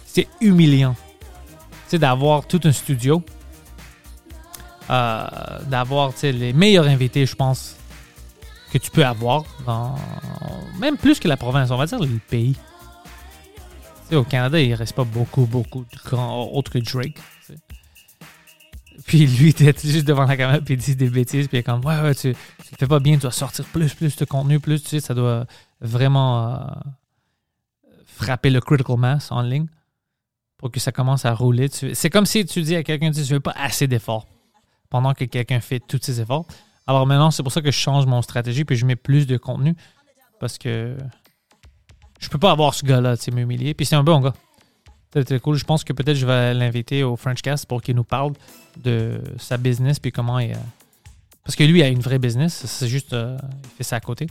C'est 0.06 0.28
humiliant. 0.42 0.96
Tu 1.86 1.92
sais, 1.92 2.00
d'avoir 2.00 2.48
tout 2.48 2.62
un 2.64 2.72
studio. 2.72 3.22
euh, 4.90 5.28
d'avoir, 5.68 6.14
tu 6.14 6.22
sais, 6.22 6.32
les 6.32 6.54
meilleurs 6.54 6.88
invités, 6.88 7.26
je 7.26 7.36
pense, 7.36 7.76
que 8.80 8.84
tu 8.84 8.92
peux 8.92 9.06
avoir. 9.06 9.44
Dans, 9.66 9.96
même 10.80 10.98
plus 10.98 11.20
que 11.20 11.28
la 11.28 11.38
province, 11.38 11.72
on 11.72 11.78
va 11.78 11.86
dire 11.86 12.00
le 12.00 12.20
pays. 12.30 12.54
Tu 12.54 14.10
sais, 14.10 14.16
au 14.16 14.24
Canada, 14.24 14.60
il 14.60 14.74
reste 14.74 14.94
pas 14.94 15.04
beaucoup, 15.04 15.46
beaucoup 15.46 15.86
de 15.86 16.10
grands 16.10 16.46
autres 16.52 16.72
que 16.72 16.80
Drake. 16.80 17.18
Puis 19.06 19.28
lui, 19.28 19.52
il 19.60 19.68
était 19.68 19.88
juste 19.88 20.06
devant 20.06 20.26
la 20.26 20.36
caméra, 20.36 20.60
puis 20.60 20.74
il 20.76 20.80
dit 20.80 20.96
des 20.96 21.10
bêtises, 21.10 21.48
puis 21.48 21.58
il 21.58 21.60
est 21.62 21.64
comme, 21.64 21.84
ouais, 21.86 22.02
ouais, 22.02 22.16
tu, 22.16 22.36
fais 22.78 22.88
pas 22.88 23.00
bien, 23.00 23.14
tu 23.14 23.22
dois 23.22 23.32
sortir 23.32 23.66
plus, 23.66 23.94
plus 23.94 24.16
de 24.16 24.26
contenu, 24.26 24.60
plus, 24.60 24.84
tu 24.84 24.90
sais, 24.90 25.00
ça 25.00 25.14
doit 25.14 25.46
vraiment 25.80 26.46
euh, 26.46 26.60
frapper 28.06 28.50
le 28.50 28.60
critical 28.60 28.98
mass 28.98 29.32
en 29.32 29.42
ligne 29.42 29.68
pour 30.58 30.72
que 30.72 30.80
ça 30.80 30.92
commence 30.92 31.26
à 31.26 31.34
rouler. 31.34 31.70
C'est 31.70 32.10
comme 32.10 32.26
si 32.26 32.46
tu 32.46 32.62
dis 32.62 32.76
à 32.76 32.84
quelqu'un, 32.84 33.12
tu 33.12 33.20
ne 33.20 33.26
fais 33.26 33.40
pas 33.40 33.54
assez 33.58 33.88
d'efforts 33.88 34.28
pendant 34.90 35.14
que 35.14 35.26
quelqu'un 35.26 35.60
fait 35.60 35.80
tous 35.80 36.00
ses 36.02 36.22
efforts. 36.22 36.46
Alors 36.88 37.06
maintenant, 37.08 37.32
c'est 37.32 37.44
pour 37.44 37.52
ça 37.52 37.62
que 37.62 37.72
je 37.72 37.78
change 37.78 38.06
mon 38.06 38.22
stratégie, 38.22 38.64
puis 38.66 38.76
je 38.76 38.86
mets 38.86 38.96
plus 38.96 39.26
de 39.28 39.38
contenu, 39.38 39.76
parce 40.40 40.58
que 40.58 40.96
je 42.20 42.30
peux 42.30 42.38
pas 42.38 42.52
avoir 42.52 42.74
ce 42.74 42.86
gars-là, 42.86 43.18
tu 43.18 43.24
sais, 43.24 43.32
m'humilier. 43.32 43.74
Puis 43.74 43.86
c'est 43.86 43.96
un 43.96 44.04
bon 44.04 44.20
gars. 44.20 44.34
C'était 45.14 45.40
cool. 45.40 45.56
Je 45.56 45.64
pense 45.64 45.84
que 45.84 45.94
peut-être 45.94 46.18
je 46.18 46.26
vais 46.26 46.54
l'inviter 46.54 47.04
au 47.04 47.16
Frenchcast 47.16 47.66
pour 47.68 47.82
qu'il 47.82 47.96
nous 47.96 48.04
parle 48.04 48.34
de 48.84 49.22
sa 49.38 49.58
business 49.58 49.98
puis 50.00 50.12
comment 50.12 50.40
il. 50.40 50.52
euh, 50.52 50.58
Parce 51.46 51.56
que 51.56 51.64
lui 51.64 51.82
a 51.82 51.88
une 51.88 52.02
vraie 52.02 52.20
business. 52.20 52.66
C'est 52.66 52.88
juste. 52.90 53.14
euh, 53.14 53.38
il 53.64 53.70
fait 53.78 53.84
ça 53.84 53.96
à 53.96 54.00
côté. 54.02 54.28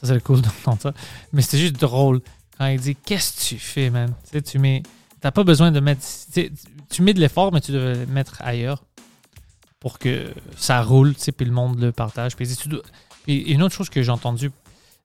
Ça, 0.00 0.06
c'est 0.06 0.22
cool 0.22 0.40
d'entendre 0.64 0.80
ça. 0.80 0.92
Mais 1.34 1.42
c'était 1.42 1.58
juste 1.58 1.76
drôle 1.78 2.20
quand 2.56 2.66
il 2.66 2.80
dit 2.80 2.96
Qu'est-ce 2.96 3.34
que 3.34 3.40
tu 3.56 3.58
fais, 3.58 3.90
man 3.90 4.14
Tu 4.24 4.30
sais, 4.38 4.42
tu 4.42 4.58
mets. 4.58 4.82
T'as 5.20 5.32
pas 5.32 5.44
besoin 5.44 5.70
de 5.70 5.80
mettre. 5.80 6.00
tu 6.90 7.02
mets 7.02 7.12
de 7.14 7.20
l'effort, 7.20 7.52
mais 7.52 7.60
tu 7.60 7.72
devrais 7.72 7.94
le 7.94 8.06
mettre 8.06 8.40
ailleurs 8.42 8.84
pour 9.86 10.00
que 10.00 10.34
ça 10.56 10.82
roule, 10.82 11.14
tu 11.14 11.20
sais, 11.20 11.30
puis 11.30 11.46
le 11.46 11.52
monde 11.52 11.80
le 11.80 11.92
partage. 11.92 12.34
Puis 12.34 12.56
Tu 12.56 12.68
dois. 12.68 12.82
Puis 13.22 13.42
une 13.42 13.62
autre 13.62 13.72
chose 13.72 13.88
que 13.88 14.02
j'ai 14.02 14.10
entendu 14.10 14.50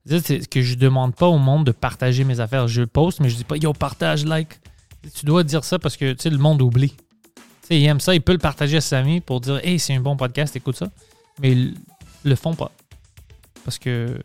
c'est 0.04 0.50
que 0.50 0.60
je 0.60 0.74
demande 0.74 1.14
pas 1.14 1.28
au 1.28 1.38
monde 1.38 1.64
de 1.64 1.70
partager 1.70 2.24
mes 2.24 2.40
affaires. 2.40 2.66
Je 2.66 2.82
poste, 2.82 3.20
mais 3.20 3.28
je 3.28 3.36
dis 3.36 3.44
pas 3.44 3.56
Yo, 3.56 3.72
partage, 3.74 4.24
like. 4.24 4.58
Tu 5.14 5.24
dois 5.24 5.44
dire 5.44 5.62
ça 5.62 5.78
parce 5.78 5.96
que 5.96 6.14
tu 6.14 6.22
sais, 6.22 6.30
le 6.30 6.38
monde 6.38 6.60
oublie. 6.62 6.96
Tu 6.96 7.42
sais, 7.62 7.80
il 7.80 7.84
aime 7.84 8.00
ça, 8.00 8.12
il 8.12 8.22
peut 8.22 8.32
le 8.32 8.38
partager 8.38 8.78
à 8.78 8.80
ses 8.80 8.96
amis 8.96 9.20
pour 9.20 9.40
dire 9.40 9.60
Hey, 9.62 9.78
c'est 9.78 9.94
un 9.94 10.00
bon 10.00 10.16
podcast, 10.16 10.56
écoute 10.56 10.74
ça. 10.74 10.90
Mais 11.40 11.52
ils 11.52 11.74
le 12.24 12.34
font 12.34 12.54
pas. 12.54 12.72
Parce 13.64 13.78
que 13.78 14.20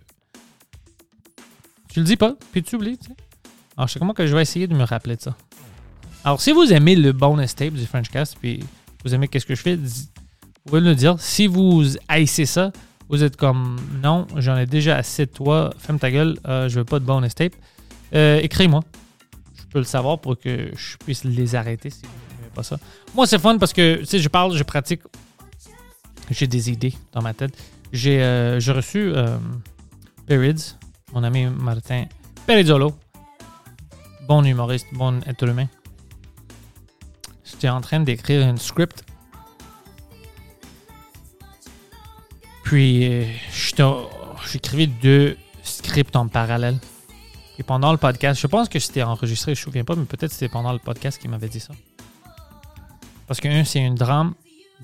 tu 1.90 2.00
le 2.00 2.06
dis 2.08 2.18
pas, 2.18 2.36
puis 2.52 2.64
tu 2.64 2.78
oublies. 2.78 2.98
tu 2.98 3.10
sais. 3.10 3.16
Alors, 3.78 3.88
je 3.88 3.94
sais 3.94 4.00
comment 4.00 4.16
que 4.16 4.26
je 4.26 4.36
vais 4.36 4.42
essayer 4.42 4.66
de 4.66 4.74
me 4.74 4.86
rappeler 4.86 5.18
de 5.18 5.22
ça. 5.22 5.38
Alors, 6.24 6.42
si 6.42 6.52
vous 6.52 6.74
aimez 6.74 6.96
le 6.96 7.12
bonus 7.12 7.54
tape 7.54 7.76
du 7.76 7.86
Frenchcast, 7.86 8.38
puis 8.42 8.64
vous 9.06 9.14
aimez 9.14 9.28
qu'est-ce 9.28 9.46
que 9.46 9.54
je 9.54 9.62
fais, 9.62 9.78
pouvez 10.68 10.82
le 10.82 10.96
dire. 10.96 11.16
Si 11.20 11.48
vous 11.48 11.84
haïssez 12.08 12.46
ça, 12.46 12.72
vous 13.10 13.24
êtes 13.24 13.38
comme 13.38 13.78
non, 14.04 14.28
j'en 14.36 14.58
ai 14.58 14.66
déjà 14.66 14.98
assez 14.98 15.26
de 15.26 15.32
toi, 15.32 15.74
ferme 15.80 15.98
ta 15.98 16.12
gueule, 16.12 16.38
euh, 16.48 16.70
je 16.70 16.80
veux 16.80 16.86
pas 16.86 17.00
de 17.00 17.06
bonus 17.06 17.34
tape. 17.34 17.54
Euh, 18.14 18.40
Écris-moi. 18.42 18.82
Je 19.56 19.64
peux 19.72 19.80
le 19.80 19.86
savoir 19.86 20.20
pour 20.20 20.38
que 20.38 20.72
je 20.76 20.98
puisse 20.98 21.24
les 21.24 21.56
arrêter 21.56 21.90
si 21.90 22.02
vous 22.04 22.36
n'aimez 22.36 22.52
pas 22.54 22.64
ça. 22.64 22.78
Moi, 23.16 23.26
c'est 23.28 23.40
fun 23.40 23.58
parce 23.58 23.74
que, 23.74 24.04
tu 24.06 24.20
je 24.20 24.30
parle, 24.30 24.56
je 24.56 24.64
pratique. 24.64 25.02
J'ai 26.30 26.48
des 26.48 26.70
idées 26.70 26.94
dans 27.14 27.22
ma 27.22 27.34
tête. 27.34 27.58
J'ai 27.94 28.22
euh, 28.22 28.60
reçu 28.68 29.12
euh, 29.16 29.38
Perids, 30.26 30.76
mon 31.14 31.24
ami 31.24 31.46
Martin 31.46 32.06
Perizzolo. 32.46 32.94
Bon 34.28 34.44
humoriste, 34.44 34.88
bon 34.92 35.22
être 35.26 35.48
humain. 35.48 35.68
J'étais 37.46 37.70
en 37.70 37.80
train 37.80 38.02
d'écrire 38.02 38.46
un 38.46 38.58
script. 38.58 39.07
Puis, 42.68 43.08
euh, 43.08 43.24
j'écrivais 44.52 44.88
deux 44.88 45.38
scripts 45.64 46.18
en 46.18 46.28
parallèle. 46.28 46.78
Et 47.58 47.64
pendant 47.64 47.94
le 47.94 47.98
podcast, 47.98 48.42
je 48.42 48.48
pense 48.48 48.68
que 48.68 48.78
c'était 48.78 49.04
enregistré, 49.04 49.56
je 49.56 49.62
ne 49.62 49.62
me 49.62 49.72
souviens 49.72 49.84
pas, 49.86 49.96
mais 49.96 50.04
peut-être 50.04 50.34
c'était 50.34 50.50
pendant 50.50 50.74
le 50.74 50.80
podcast 50.80 51.18
qu'il 51.18 51.30
m'avait 51.30 51.48
dit 51.48 51.62
ça. 51.62 51.74
Parce 53.26 53.40
qu'un, 53.40 53.64
c'est 53.64 53.82
un 53.86 53.94
drame 53.94 54.34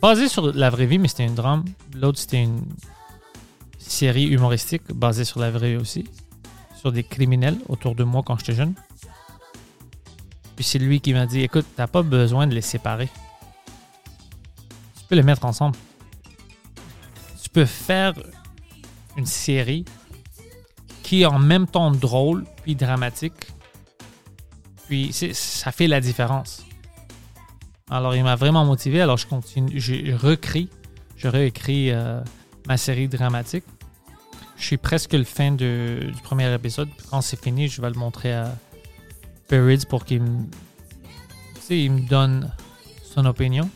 basé 0.01 0.29
sur 0.29 0.53
la 0.53 0.69
vraie 0.69 0.85
vie, 0.85 0.97
mais 0.97 1.09
c'était 1.09 1.25
un 1.25 1.33
drame. 1.33 1.65
L'autre, 1.93 2.19
c'était 2.19 2.43
une 2.43 2.63
série 3.79 4.27
humoristique 4.27 4.83
basée 4.93 5.25
sur 5.25 5.41
la 5.41 5.51
vraie 5.51 5.71
vie 5.71 5.77
aussi. 5.77 6.05
Sur 6.79 6.93
des 6.93 7.03
criminels 7.03 7.57
autour 7.67 7.95
de 7.95 8.05
moi 8.05 8.23
quand 8.25 8.39
j'étais 8.39 8.55
jeune. 8.55 8.75
Puis 10.55 10.63
c'est 10.63 10.79
lui 10.79 11.01
qui 11.01 11.11
m'a 11.11 11.25
dit 11.25 11.41
écoute, 11.41 11.65
t'as 11.75 11.87
pas 11.87 12.01
besoin 12.01 12.47
de 12.47 12.55
les 12.55 12.61
séparer. 12.61 13.09
Tu 14.95 15.03
peux 15.09 15.15
les 15.15 15.23
mettre 15.23 15.43
ensemble. 15.43 15.75
Peux 17.53 17.65
faire 17.65 18.13
une 19.15 19.25
série 19.25 19.85
qui 21.03 21.21
est 21.21 21.25
en 21.25 21.39
même 21.39 21.67
temps 21.67 21.91
drôle 21.91 22.45
puis 22.63 22.75
dramatique. 22.75 23.33
Puis 24.87 25.13
ça 25.13 25.71
fait 25.71 25.87
la 25.87 26.01
différence. 26.01 26.65
Alors 27.89 28.15
il 28.15 28.23
m'a 28.23 28.35
vraiment 28.35 28.65
motivé. 28.65 29.01
Alors 29.01 29.17
je 29.17 29.27
continue, 29.27 29.79
j'ai 29.79 30.15
recris, 30.15 30.69
je 31.15 31.27
réécris 31.27 31.91
euh, 31.91 32.21
ma 32.67 32.77
série 32.77 33.07
dramatique. 33.07 33.65
Je 34.57 34.65
suis 34.65 34.77
presque 34.77 35.13
le 35.13 35.23
fin 35.23 35.51
du 35.51 36.11
premier 36.23 36.51
épisode. 36.53 36.89
Quand 37.09 37.21
c'est 37.21 37.41
fini, 37.41 37.67
je 37.67 37.81
vais 37.81 37.89
le 37.89 37.99
montrer 37.99 38.33
à 38.33 38.55
Perrids 39.47 39.85
pour 39.89 40.05
qu'il 40.05 40.21
me, 40.21 40.47
me 41.69 42.07
donne 42.07 42.51
son 43.03 43.25
opinion. 43.25 43.69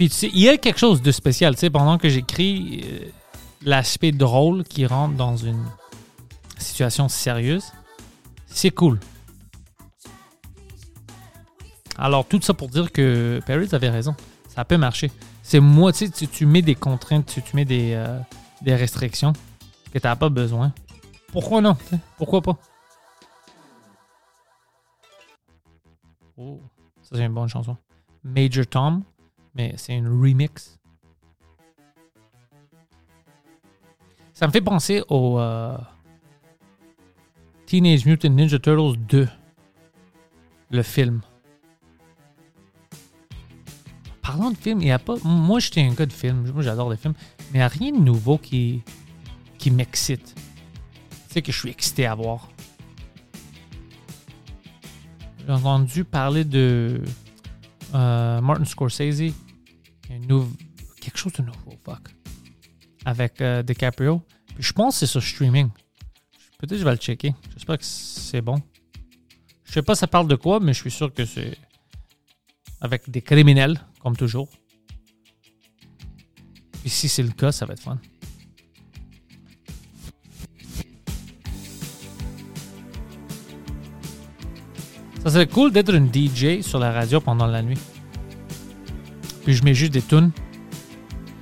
Puis 0.00 0.08
il 0.32 0.38
y 0.40 0.48
a 0.48 0.56
quelque 0.56 0.78
chose 0.78 1.02
de 1.02 1.12
spécial. 1.12 1.52
Tu 1.56 1.60
sais, 1.60 1.68
pendant 1.68 1.98
que 1.98 2.08
j'écris, 2.08 2.80
euh, 2.86 3.10
l'aspect 3.60 4.12
drôle 4.12 4.64
qui 4.64 4.86
rentre 4.86 5.14
dans 5.14 5.36
une 5.36 5.62
situation 6.56 7.10
sérieuse, 7.10 7.70
c'est 8.46 8.70
cool. 8.70 8.98
Alors, 11.98 12.24
tout 12.24 12.40
ça 12.40 12.54
pour 12.54 12.70
dire 12.70 12.90
que 12.92 13.42
Perry 13.44 13.68
avait 13.72 13.90
raison. 13.90 14.16
Ça 14.48 14.64
peut 14.64 14.78
marcher. 14.78 15.10
C'est 15.42 15.60
moi, 15.60 15.92
tu 15.92 16.06
sais, 16.06 16.26
tu, 16.26 16.46
mets 16.46 16.62
des 16.62 16.76
contraintes, 16.76 17.26
tu, 17.26 17.42
tu 17.42 17.54
mets 17.54 17.66
des, 17.66 17.92
euh, 17.92 18.18
des 18.62 18.74
restrictions 18.74 19.34
que 19.92 19.98
tu 19.98 20.06
n'as 20.06 20.16
pas 20.16 20.30
besoin. 20.30 20.72
Pourquoi 21.30 21.60
non? 21.60 21.76
Pourquoi 22.16 22.40
pas? 22.40 22.56
Oh, 26.38 26.58
ça 27.02 27.16
c'est 27.16 27.26
une 27.26 27.34
bonne 27.34 27.48
chanson. 27.50 27.76
Major 28.24 28.66
Tom, 28.66 29.02
mais 29.54 29.74
c'est 29.76 29.96
une 29.96 30.08
remix. 30.08 30.78
Ça 34.32 34.46
me 34.46 34.52
fait 34.52 34.60
penser 34.60 35.02
au 35.08 35.38
euh, 35.38 35.76
Teenage 37.66 38.06
Mutant 38.06 38.30
Ninja 38.30 38.58
Turtles 38.58 38.98
2, 38.98 39.28
le 40.70 40.82
film. 40.82 41.20
Parlant 44.22 44.50
de 44.50 44.56
film, 44.56 44.80
il 44.80 44.88
y 44.88 44.90
a 44.92 44.98
pas. 44.98 45.16
Moi, 45.24 45.60
j'étais 45.60 45.82
un 45.82 45.92
gars 45.92 46.06
de 46.06 46.12
film. 46.12 46.50
Moi, 46.52 46.62
j'adore 46.62 46.90
les 46.90 46.96
films. 46.96 47.14
Mais 47.52 47.54
il 47.54 47.56
n'y 47.58 47.62
a 47.62 47.68
rien 47.68 47.92
de 47.92 47.98
nouveau 47.98 48.38
qui, 48.38 48.82
qui 49.58 49.70
m'excite. 49.70 50.34
Sais, 51.28 51.42
que 51.42 51.52
je 51.52 51.58
suis 51.58 51.70
excité 51.70 52.06
à 52.06 52.14
voir. 52.14 52.48
J'ai 55.46 55.52
entendu 55.52 56.04
parler 56.04 56.44
de 56.44 57.02
euh, 57.94 58.40
Martin 58.40 58.64
Scorsese. 58.64 59.34
Quelque 61.00 61.16
chose 61.16 61.32
de 61.32 61.42
nouveau, 61.42 61.78
fuck. 61.84 62.14
Avec 63.04 63.40
euh, 63.40 63.62
DiCaprio. 63.62 64.22
Puis 64.54 64.62
je 64.62 64.72
pense 64.72 64.94
que 64.94 65.00
c'est 65.00 65.06
sur 65.06 65.22
streaming. 65.22 65.70
Peut-être 66.58 66.70
que 66.70 66.78
je 66.78 66.84
vais 66.84 66.90
le 66.90 66.98
checker. 66.98 67.34
J'espère 67.54 67.78
que 67.78 67.84
c'est 67.84 68.42
bon. 68.42 68.60
Je 69.64 69.72
sais 69.72 69.82
pas 69.82 69.94
ça 69.94 70.06
parle 70.06 70.28
de 70.28 70.34
quoi, 70.34 70.60
mais 70.60 70.72
je 70.74 70.80
suis 70.80 70.90
sûr 70.90 71.12
que 71.14 71.24
c'est 71.24 71.56
avec 72.80 73.08
des 73.08 73.22
criminels, 73.22 73.80
comme 74.02 74.16
toujours. 74.16 74.48
Puis 76.80 76.90
si 76.90 77.08
c'est 77.08 77.22
le 77.22 77.30
cas, 77.30 77.52
ça 77.52 77.66
va 77.66 77.74
être 77.74 77.82
fun. 77.82 77.98
Ça 85.30 85.34
serait 85.34 85.46
cool 85.46 85.70
d'être 85.70 85.94
une 85.94 86.12
DJ 86.12 86.60
sur 86.60 86.80
la 86.80 86.90
radio 86.90 87.20
pendant 87.20 87.46
la 87.46 87.62
nuit. 87.62 87.78
Puis 89.44 89.54
je 89.54 89.62
mets 89.62 89.74
juste 89.74 89.92
des 89.92 90.02
tunes. 90.02 90.32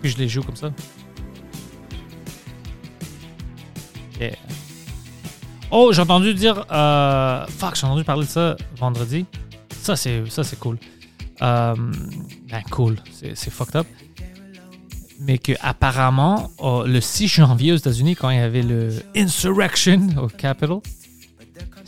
Puis 0.02 0.10
je 0.10 0.18
les 0.18 0.28
joue 0.28 0.42
comme 0.42 0.56
ça. 0.56 0.70
Oh, 5.70 5.90
j'ai 5.90 6.02
entendu 6.02 6.34
dire. 6.34 6.66
Euh, 6.70 7.46
fuck, 7.46 7.76
j'ai 7.76 7.86
entendu 7.86 8.04
parler 8.04 8.26
de 8.26 8.30
ça 8.30 8.56
vendredi. 8.76 9.24
Ça, 9.80 9.96
c'est, 9.96 10.28
ça, 10.28 10.44
c'est 10.44 10.58
cool. 10.58 10.76
Euh, 11.40 11.74
ben, 12.50 12.62
cool. 12.70 12.96
C'est, 13.10 13.34
c'est 13.38 13.50
fucked 13.50 13.74
up. 13.74 13.86
Mais 15.18 15.38
que 15.38 15.52
apparemment, 15.62 16.50
oh, 16.58 16.84
le 16.86 17.00
6 17.00 17.26
janvier 17.26 17.72
aux 17.72 17.76
États-Unis, 17.76 18.16
quand 18.16 18.28
il 18.28 18.36
y 18.36 18.40
avait 18.40 18.62
le 18.62 18.90
Insurrection 19.16 20.08
au 20.22 20.26
Capitol, 20.26 20.80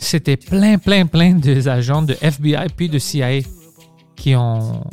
c'était 0.01 0.35
plein, 0.35 0.77
plein, 0.77 1.05
plein 1.05 1.33
des 1.33 1.67
agents 1.67 2.01
de 2.01 2.17
FBI 2.19 2.67
puis 2.75 2.89
de 2.89 2.99
CIA 2.99 3.41
qui 4.15 4.35
ont 4.35 4.83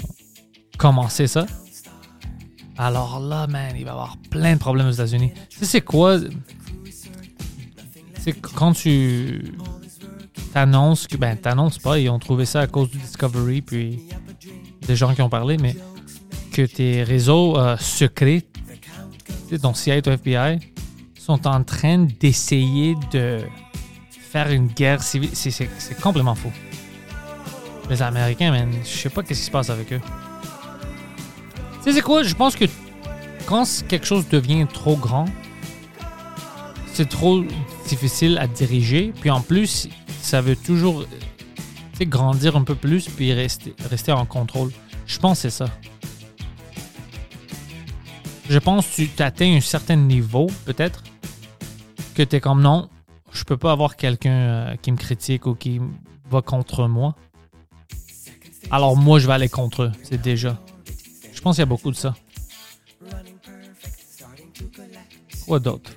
commencé 0.77 1.27
ça. 1.27 1.47
Alors 2.77 3.19
là, 3.19 3.47
man, 3.49 3.73
il 3.77 3.85
va 3.85 3.91
y 3.91 3.93
avoir 3.93 4.17
plein 4.31 4.55
de 4.55 4.59
problèmes 4.59 4.87
aux 4.87 4.93
États-Unis. 4.93 5.33
Tu 5.49 5.59
sais, 5.59 5.65
c'est 5.65 5.81
quoi? 5.81 6.19
C'est 8.21 8.33
quand 8.35 8.73
tu 8.73 9.55
t'annonces 10.53 11.07
que, 11.07 11.17
ben, 11.17 11.37
t'annonces 11.37 11.79
pas, 11.79 11.99
ils 11.99 12.09
ont 12.11 12.19
trouvé 12.19 12.45
ça 12.45 12.61
à 12.61 12.67
cause 12.67 12.91
du 12.91 12.99
Discovery, 12.99 13.63
puis 13.63 14.01
des 14.87 14.95
gens 14.95 15.15
qui 15.15 15.23
ont 15.23 15.31
parlé, 15.31 15.57
mais 15.57 15.75
que 16.53 16.63
tes 16.63 17.03
réseaux 17.03 17.59
euh, 17.59 17.77
secrets, 17.79 18.45
ton 19.61 19.75
CIA 19.75 19.97
et 19.97 20.03
FBI, 20.09 20.59
sont 21.17 21.47
en 21.47 21.65
train 21.65 22.07
d'essayer 22.21 22.95
de 23.11 23.41
faire 24.31 24.51
une 24.51 24.67
guerre 24.67 25.03
civile. 25.03 25.31
C'est- 25.35 25.69
complètement 26.01 26.35
faux. 26.35 26.53
Les 27.91 28.03
Américains, 28.03 28.51
man, 28.51 28.71
je 28.85 28.89
sais 28.89 29.09
pas 29.09 29.23
qu'est-ce 29.23 29.41
qui 29.41 29.47
se 29.47 29.51
passe 29.51 29.71
avec 29.71 29.93
eux. 29.93 30.01
Tu 31.79 31.85
sais, 31.85 31.93
c'est 31.93 32.03
quoi? 32.03 32.23
Je 32.23 32.35
pense 32.35 32.55
que 32.55 32.67
quand 33.47 33.65
quelque 33.89 34.05
chose 34.07 34.29
devient 34.29 34.67
trop 34.73 34.97
grand, 34.97 35.25
c'est 36.93 37.09
trop 37.09 37.43
difficile 37.87 38.37
à 38.39 38.47
diriger. 38.47 39.13
Puis 39.21 39.31
en 39.31 39.41
plus, 39.41 39.89
ça 40.21 40.41
veut 40.41 40.57
toujours 40.57 41.05
grandir 42.01 42.55
un 42.57 42.63
peu 42.63 42.75
plus 42.77 43.09
puis 43.09 43.33
rester, 43.33 43.75
rester 43.91 44.13
en 44.13 44.25
contrôle. 44.27 44.71
Je 45.07 45.19
pense 45.19 45.39
que 45.39 45.51
c'est 45.51 45.57
ça. 45.65 45.67
Je 48.49 48.59
pense 48.59 48.87
que 48.87 49.03
tu 49.03 49.23
atteins 49.23 49.57
un 49.57 49.61
certain 49.61 49.97
niveau, 49.97 50.47
peut-être, 50.65 51.03
que 52.15 52.23
tu 52.23 52.37
es 52.37 52.41
comme 52.41 52.63
non, 52.63 52.89
je 53.33 53.45
peux 53.45 53.57
pas 53.57 53.73
avoir 53.73 53.97
quelqu'un 53.97 54.31
euh, 54.31 54.77
qui 54.77 54.93
me 54.93 54.97
critique 54.97 55.47
ou 55.47 55.55
qui 55.55 55.81
va 56.31 56.43
contre 56.43 56.87
moi. 56.89 57.15
Alors 58.71 58.97
moi, 58.97 59.19
je 59.19 59.27
vais 59.27 59.33
aller 59.33 59.49
contre 59.49 59.85
eux. 59.85 59.93
C'est 60.03 60.21
déjà. 60.21 60.59
Je 61.33 61.41
pense 61.41 61.57
qu'il 61.57 61.63
y 61.63 61.63
a 61.63 61.67
beaucoup 61.67 61.91
de 61.91 61.97
ça. 61.97 62.15
Quoi 65.47 65.61
d'autre? 65.61 65.91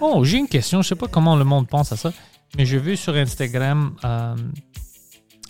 Oh, 0.00 0.24
j'ai 0.24 0.38
une 0.38 0.48
question. 0.48 0.82
Je 0.82 0.88
sais 0.88 0.94
pas 0.94 1.08
comment 1.08 1.36
le 1.36 1.44
monde 1.44 1.68
pense 1.68 1.92
à 1.92 1.96
ça, 1.96 2.12
mais 2.56 2.64
j'ai 2.64 2.78
vu 2.78 2.96
sur 2.96 3.14
Instagram, 3.14 3.94
euh, 4.04 4.34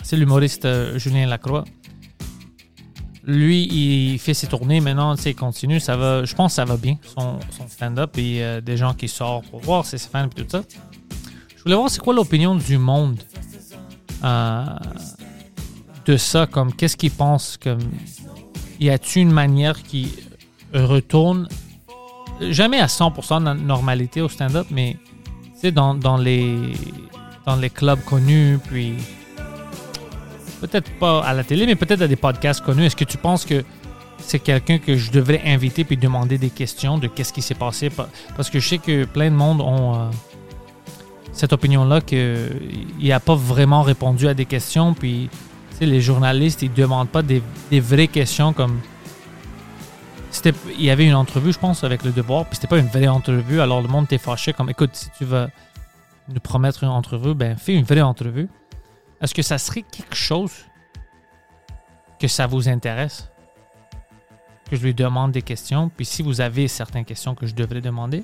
c'est 0.03 0.17
l'humoriste 0.17 0.65
euh, 0.65 0.99
Julien 0.99 1.27
Lacroix. 1.27 1.65
Lui, 3.25 3.65
il 3.65 4.19
fait 4.19 4.35
ses 4.35 4.47
tournées 4.47 4.81
maintenant, 4.81 5.15
il 5.15 5.35
continue. 5.35 5.81
Ça 5.81 5.97
va, 5.97 6.25
je 6.25 6.35
pense 6.35 6.53
que 6.53 6.57
ça 6.57 6.65
va 6.65 6.77
bien, 6.77 6.97
son, 7.17 7.41
stand-up 7.69 8.17
et 8.19 8.61
des 8.62 8.77
gens 8.77 8.95
qui 8.95 9.09
sortent 9.09 9.49
pour 9.51 9.61
voir 9.61 9.85
ses 9.85 9.99
fans 9.99 10.27
et 10.27 10.29
tout 10.29 10.47
ça. 10.49 10.62
Voulais 11.66 11.74
voir 11.76 11.90
c'est 11.90 12.00
quoi 12.00 12.14
l'opinion 12.14 12.55
du 12.55 12.79
monde 12.79 13.18
euh, 14.22 14.64
de 16.05 16.16
ça, 16.16 16.46
comme 16.46 16.72
qu'est-ce 16.72 16.96
qu'ils 16.96 17.11
pensent, 17.11 17.59
comme 17.61 17.81
y 18.79 18.88
a-t-il 18.88 19.22
une 19.22 19.33
manière 19.33 19.83
qui 19.83 20.14
retourne 20.72 21.48
jamais 22.50 22.79
à 22.79 22.87
100% 22.87 23.42
de 23.57 23.61
normalité 23.64 24.20
au 24.20 24.29
stand-up, 24.29 24.68
mais 24.70 24.96
sais, 25.57 25.72
dans, 25.72 25.94
dans, 25.94 26.16
les, 26.16 26.72
dans 27.46 27.57
les 27.57 27.70
clubs 27.70 28.00
connus, 28.05 28.61
puis 28.68 28.94
peut-être 30.61 30.90
pas 31.00 31.20
à 31.24 31.35
la 31.35 31.42
télé, 31.42 31.66
mais 31.66 31.74
peut-être 31.74 32.02
à 32.02 32.07
des 32.09 32.14
podcasts 32.16 32.61
connus. 32.64 32.85
Est-ce 32.85 32.94
que 32.96 33.05
tu 33.05 33.16
penses 33.18 33.44
que 33.44 33.64
c'est 34.18 34.38
quelqu'un 34.38 34.79
que 34.79 34.96
je 34.96 35.11
devrais 35.11 35.42
inviter 35.46 35.83
puis 35.83 35.96
demander 35.96 36.38
des 36.38 36.50
questions 36.50 36.96
de 36.98 37.09
qu'est-ce 37.09 37.33
qui 37.33 37.42
s'est 37.42 37.55
passé? 37.55 37.90
Pa- 37.90 38.09
Parce 38.37 38.50
que 38.50 38.61
je 38.61 38.68
sais 38.68 38.79
que 38.79 39.05
plein 39.05 39.31
de 39.31 39.37
monde 39.37 39.61
ont 39.61 39.94
euh, 39.96 40.11
cette 41.37 41.53
opinion-là 41.53 42.01
qu'il 42.01 42.79
n'a 43.03 43.20
pas 43.20 43.35
vraiment 43.35 43.83
répondu 43.83 44.27
à 44.27 44.35
des 44.35 44.46
questions, 44.46 44.94
puis 44.94 45.29
les 45.81 46.01
journalistes, 46.01 46.62
ils 46.62 46.72
demandent 46.72 47.11
pas 47.11 47.22
des, 47.22 47.42
vraies 47.72 48.09
questions 48.09 48.53
comme 48.53 48.81
il 50.79 50.85
y 50.85 50.90
avait 50.90 51.07
une 51.07 51.14
entrevue 51.14 51.51
je 51.51 51.59
pense 51.59 51.83
avec 51.83 52.05
le 52.05 52.12
devoir 52.12 52.44
puis 52.44 52.57
c'était 52.57 52.66
pas 52.66 52.77
une 52.79 52.88
vraie 52.88 53.09
entrevue 53.09 53.59
alors 53.59 53.81
le 53.81 53.88
monde 53.88 54.05
était 54.05 54.18
fâché 54.18 54.53
comme 54.53 54.68
écoute 54.68 54.90
si 54.92 55.09
tu 55.16 55.25
vas 55.25 55.49
nous 56.29 56.40
promettre 56.40 56.85
une 56.85 56.90
entrevue 56.90 57.35
ben 57.35 57.57
fais 57.57 57.75
une 57.75 57.85
vraie 57.85 58.03
entrevue. 58.03 58.49
Est-ce 59.22 59.35
que 59.35 59.42
ça 59.42 59.57
serait 59.57 59.83
quelque 59.83 60.14
chose 60.14 60.53
que 62.20 62.29
ça 62.29 62.46
vous 62.46 62.68
intéresse? 62.68 63.31
Que 64.70 64.77
je 64.77 64.83
lui 64.83 64.92
demande 64.94 65.33
des 65.33 65.42
questions 65.42 65.88
puis 65.88 66.05
si 66.05 66.22
vous 66.22 66.40
avez 66.40 66.68
certaines 66.68 67.07
questions 67.07 67.35
que 67.35 67.46
je 67.46 67.55
devrais 67.55 67.81
demander? 67.81 68.22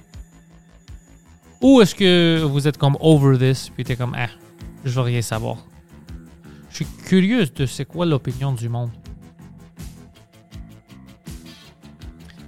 Ou 1.62 1.80
est-ce 1.80 1.94
que 1.94 2.42
vous 2.42 2.66
êtes 2.68 2.76
comme 2.76 2.96
over 3.00 3.38
this 3.38 3.70
puis 3.70 3.84
t'es 3.84 3.96
comme 3.96 4.14
ah 4.16 4.28
je 4.84 4.90
veux 4.90 5.00
rien 5.02 5.22
savoir 5.22 5.56
je 6.70 6.76
suis 6.76 6.86
curieuse 7.06 7.52
de 7.54 7.64
c'est 7.66 7.84
quoi 7.84 8.04
l'opinion 8.06 8.52
du 8.52 8.68
monde 8.68 8.90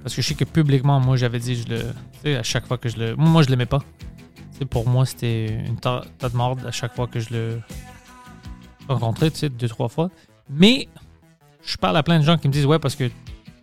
Parce 0.03 0.14
que 0.14 0.20
je 0.20 0.29
sais 0.29 0.35
que 0.35 0.44
publiquement, 0.44 1.00
moi, 1.00 1.16
j'avais 1.16 1.38
dit, 1.38 1.55
je 1.57 1.66
le, 1.66 1.79
tu 1.81 1.87
sais, 2.22 2.37
à 2.37 2.42
chaque 2.42 2.66
fois 2.66 2.77
que 2.77 2.90
je 2.90 2.98
le. 2.98 3.16
Moi, 3.16 3.42
je 3.42 3.48
l'aimais 3.48 3.64
pas. 3.64 3.83
Pour 4.68 4.87
moi, 4.87 5.07
c'était 5.07 5.46
une 5.46 5.77
ta- 5.79 6.05
tas 6.18 6.29
de 6.29 6.37
mort 6.37 6.57
à 6.66 6.70
chaque 6.70 6.94
fois 6.94 7.07
que 7.07 7.20
je 7.20 7.33
le. 7.33 7.61
rencontré, 8.87 9.31
tu 9.31 9.38
sais, 9.38 9.48
deux, 9.48 9.66
trois 9.68 9.88
fois. 9.88 10.11
Mais 10.50 10.88
je 11.64 11.77
parle 11.79 11.96
à 11.96 12.03
plein 12.03 12.18
de 12.18 12.24
gens 12.24 12.37
qui 12.37 12.48
me 12.48 12.53
disent, 12.53 12.66
ouais, 12.66 12.79
parce 12.79 12.96
que 12.96 13.11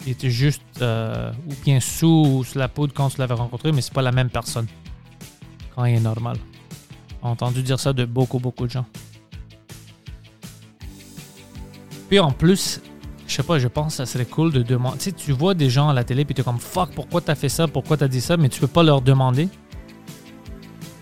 il 0.07 0.13
était 0.13 0.31
juste 0.31 0.63
euh, 0.81 1.31
ou 1.47 1.53
bien 1.63 1.79
sous 1.79 2.07
ou 2.39 2.43
sous 2.43 2.57
la 2.57 2.67
poudre 2.67 2.91
quand 2.95 3.09
tu 3.09 3.19
l'avais 3.19 3.35
rencontré, 3.35 3.71
mais 3.71 3.81
c'est 3.81 3.93
pas 3.93 4.01
la 4.01 4.11
même 4.11 4.31
personne 4.31 4.65
est 5.85 5.99
normal. 5.99 6.37
Entendu 7.21 7.61
dire 7.61 7.79
ça 7.79 7.93
de 7.93 8.05
beaucoup, 8.05 8.39
beaucoup 8.39 8.65
de 8.65 8.71
gens. 8.71 8.85
Puis 12.09 12.19
en 12.19 12.31
plus, 12.31 12.81
je 13.27 13.33
sais 13.33 13.43
pas, 13.43 13.59
je 13.59 13.69
pense 13.69 13.93
que 13.93 13.97
ça 13.97 14.05
serait 14.05 14.25
cool 14.25 14.51
de 14.51 14.61
demander. 14.61 14.97
Tu 14.97 15.13
tu 15.13 15.31
vois 15.31 15.53
des 15.53 15.69
gens 15.69 15.87
à 15.87 15.93
la 15.93 16.03
télé, 16.03 16.25
puis 16.25 16.35
tu 16.35 16.41
es 16.41 16.43
comme 16.43 16.59
fuck, 16.59 16.91
pourquoi 16.93 17.21
t'as 17.21 17.35
fait 17.35 17.47
ça, 17.47 17.67
pourquoi 17.67 17.95
t'as 17.95 18.09
dit 18.09 18.19
ça, 18.19 18.35
mais 18.35 18.49
tu 18.49 18.59
peux 18.59 18.67
pas 18.67 18.83
leur 18.83 19.01
demander. 19.01 19.47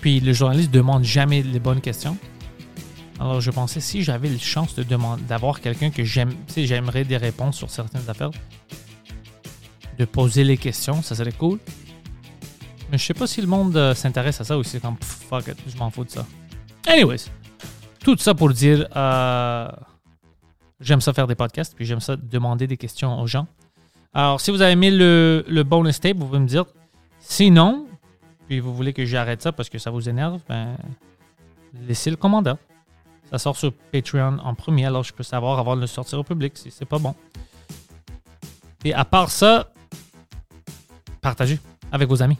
Puis 0.01 0.19
le 0.19 0.33
journaliste 0.33 0.71
demande 0.71 1.03
jamais 1.03 1.41
les 1.41 1.59
bonnes 1.59 1.81
questions. 1.81 2.17
Alors 3.19 3.41
je 3.41 3.51
pensais 3.51 3.81
si 3.81 4.03
j'avais 4.03 4.29
la 4.29 4.37
chance 4.37 4.75
de 4.75 4.83
demander, 4.83 5.23
d'avoir 5.23 5.59
quelqu'un 5.59 5.89
que 5.89 6.03
j'aime, 6.03 6.33
tu 6.53 6.65
j'aimerais 6.65 7.03
des 7.03 7.17
réponses 7.17 7.57
sur 7.57 7.69
certaines 7.69 8.07
affaires, 8.07 8.31
de 9.97 10.05
poser 10.05 10.43
les 10.43 10.57
questions, 10.57 11.01
ça 11.01 11.15
serait 11.15 11.33
cool. 11.33 11.59
Mais 12.91 12.97
je 12.97 13.05
sais 13.05 13.13
pas 13.13 13.27
si 13.27 13.41
le 13.41 13.47
monde 13.47 13.75
euh, 13.77 13.93
s'intéresse 13.93 14.41
à 14.41 14.43
ça 14.43 14.57
ou 14.57 14.63
si 14.63 14.71
c'est 14.71 14.79
comme 14.79 14.97
fuck 14.99 15.45
je 15.67 15.77
m'en 15.77 15.89
fous 15.91 16.05
de 16.05 16.09
ça. 16.09 16.25
Anyways, 16.87 17.25
tout 18.03 18.17
ça 18.17 18.33
pour 18.33 18.49
dire, 18.51 18.87
euh, 18.95 19.69
j'aime 20.79 21.01
ça 21.01 21.13
faire 21.13 21.27
des 21.27 21.35
podcasts, 21.35 21.75
puis 21.75 21.85
j'aime 21.85 21.99
ça 21.99 22.15
demander 22.15 22.65
des 22.65 22.77
questions 22.77 23.19
aux 23.21 23.27
gens. 23.27 23.47
Alors, 24.13 24.41
si 24.41 24.49
vous 24.49 24.61
avez 24.61 24.71
aimé 24.71 24.89
le, 24.89 25.45
le 25.47 25.63
bonus 25.63 25.99
tape, 25.99 26.17
vous 26.17 26.25
pouvez 26.25 26.39
me 26.39 26.47
dire. 26.47 26.65
Sinon, 27.19 27.85
puis 28.47 28.59
vous 28.59 28.73
voulez 28.73 28.93
que 28.93 29.05
j'arrête 29.05 29.41
ça 29.41 29.51
parce 29.51 29.69
que 29.69 29.77
ça 29.77 29.91
vous 29.91 30.09
énerve, 30.09 30.41
ben, 30.49 30.75
laissez 31.87 32.09
le 32.09 32.15
commentaire. 32.15 32.57
Ça 33.29 33.37
sort 33.37 33.55
sur 33.55 33.71
Patreon 33.71 34.39
en 34.39 34.55
premier, 34.55 34.85
alors 34.85 35.03
je 35.03 35.13
peux 35.13 35.21
savoir 35.21 35.59
avant 35.59 35.75
de 35.75 35.81
le 35.81 35.87
sortir 35.87 36.17
au 36.17 36.23
public 36.23 36.57
si 36.57 36.71
c'est 36.71 36.85
pas 36.85 36.97
bon. 36.97 37.13
Et 38.83 38.93
à 38.93 39.05
part 39.05 39.29
ça, 39.29 39.71
partagez 41.21 41.59
avec 41.91 42.09
vos 42.09 42.23
amis. 42.23 42.37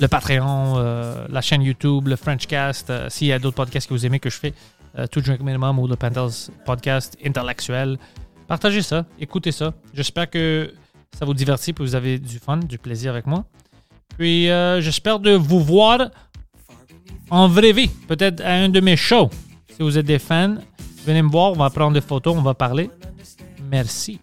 Le 0.00 0.06
Patreon, 0.06 0.74
euh, 0.76 1.26
la 1.28 1.40
chaîne 1.40 1.62
YouTube, 1.62 2.06
le 2.06 2.16
Frenchcast, 2.16 2.88
euh, 2.88 3.08
s'il 3.08 3.26
y 3.26 3.32
a 3.32 3.38
d'autres 3.38 3.56
podcasts 3.56 3.88
que 3.88 3.94
vous 3.94 4.06
aimez 4.06 4.20
que 4.20 4.30
je 4.30 4.38
fais, 4.38 4.54
euh, 4.96 5.06
To 5.08 5.20
Drink 5.20 5.40
Minimum 5.40 5.78
ou 5.80 5.88
le 5.88 5.96
Panthers 5.96 6.50
Podcast 6.64 7.16
intellectuel, 7.24 7.98
partagez 8.46 8.82
ça, 8.82 9.04
écoutez 9.18 9.50
ça. 9.50 9.74
J'espère 9.92 10.30
que 10.30 10.72
ça 11.18 11.24
vous 11.24 11.34
divertit 11.34 11.74
que 11.74 11.82
vous 11.82 11.96
avez 11.96 12.18
du 12.18 12.38
fun, 12.38 12.58
du 12.58 12.78
plaisir 12.78 13.10
avec 13.10 13.26
moi. 13.26 13.44
Puis 14.16 14.48
euh, 14.50 14.80
j'espère 14.80 15.18
de 15.18 15.32
vous 15.32 15.60
voir 15.60 16.10
en 17.30 17.48
vraie 17.48 17.72
vie, 17.72 17.88
peut-être 17.88 18.40
à 18.42 18.52
un 18.52 18.68
de 18.68 18.80
mes 18.80 18.96
shows. 18.96 19.30
Si 19.68 19.82
vous 19.82 19.98
êtes 19.98 20.06
des 20.06 20.18
fans, 20.18 20.56
venez 21.04 21.22
me 21.22 21.28
voir, 21.28 21.52
on 21.52 21.56
va 21.56 21.70
prendre 21.70 21.92
des 21.92 22.00
photos, 22.00 22.36
on 22.36 22.42
va 22.42 22.54
parler. 22.54 22.90
Merci. 23.70 24.20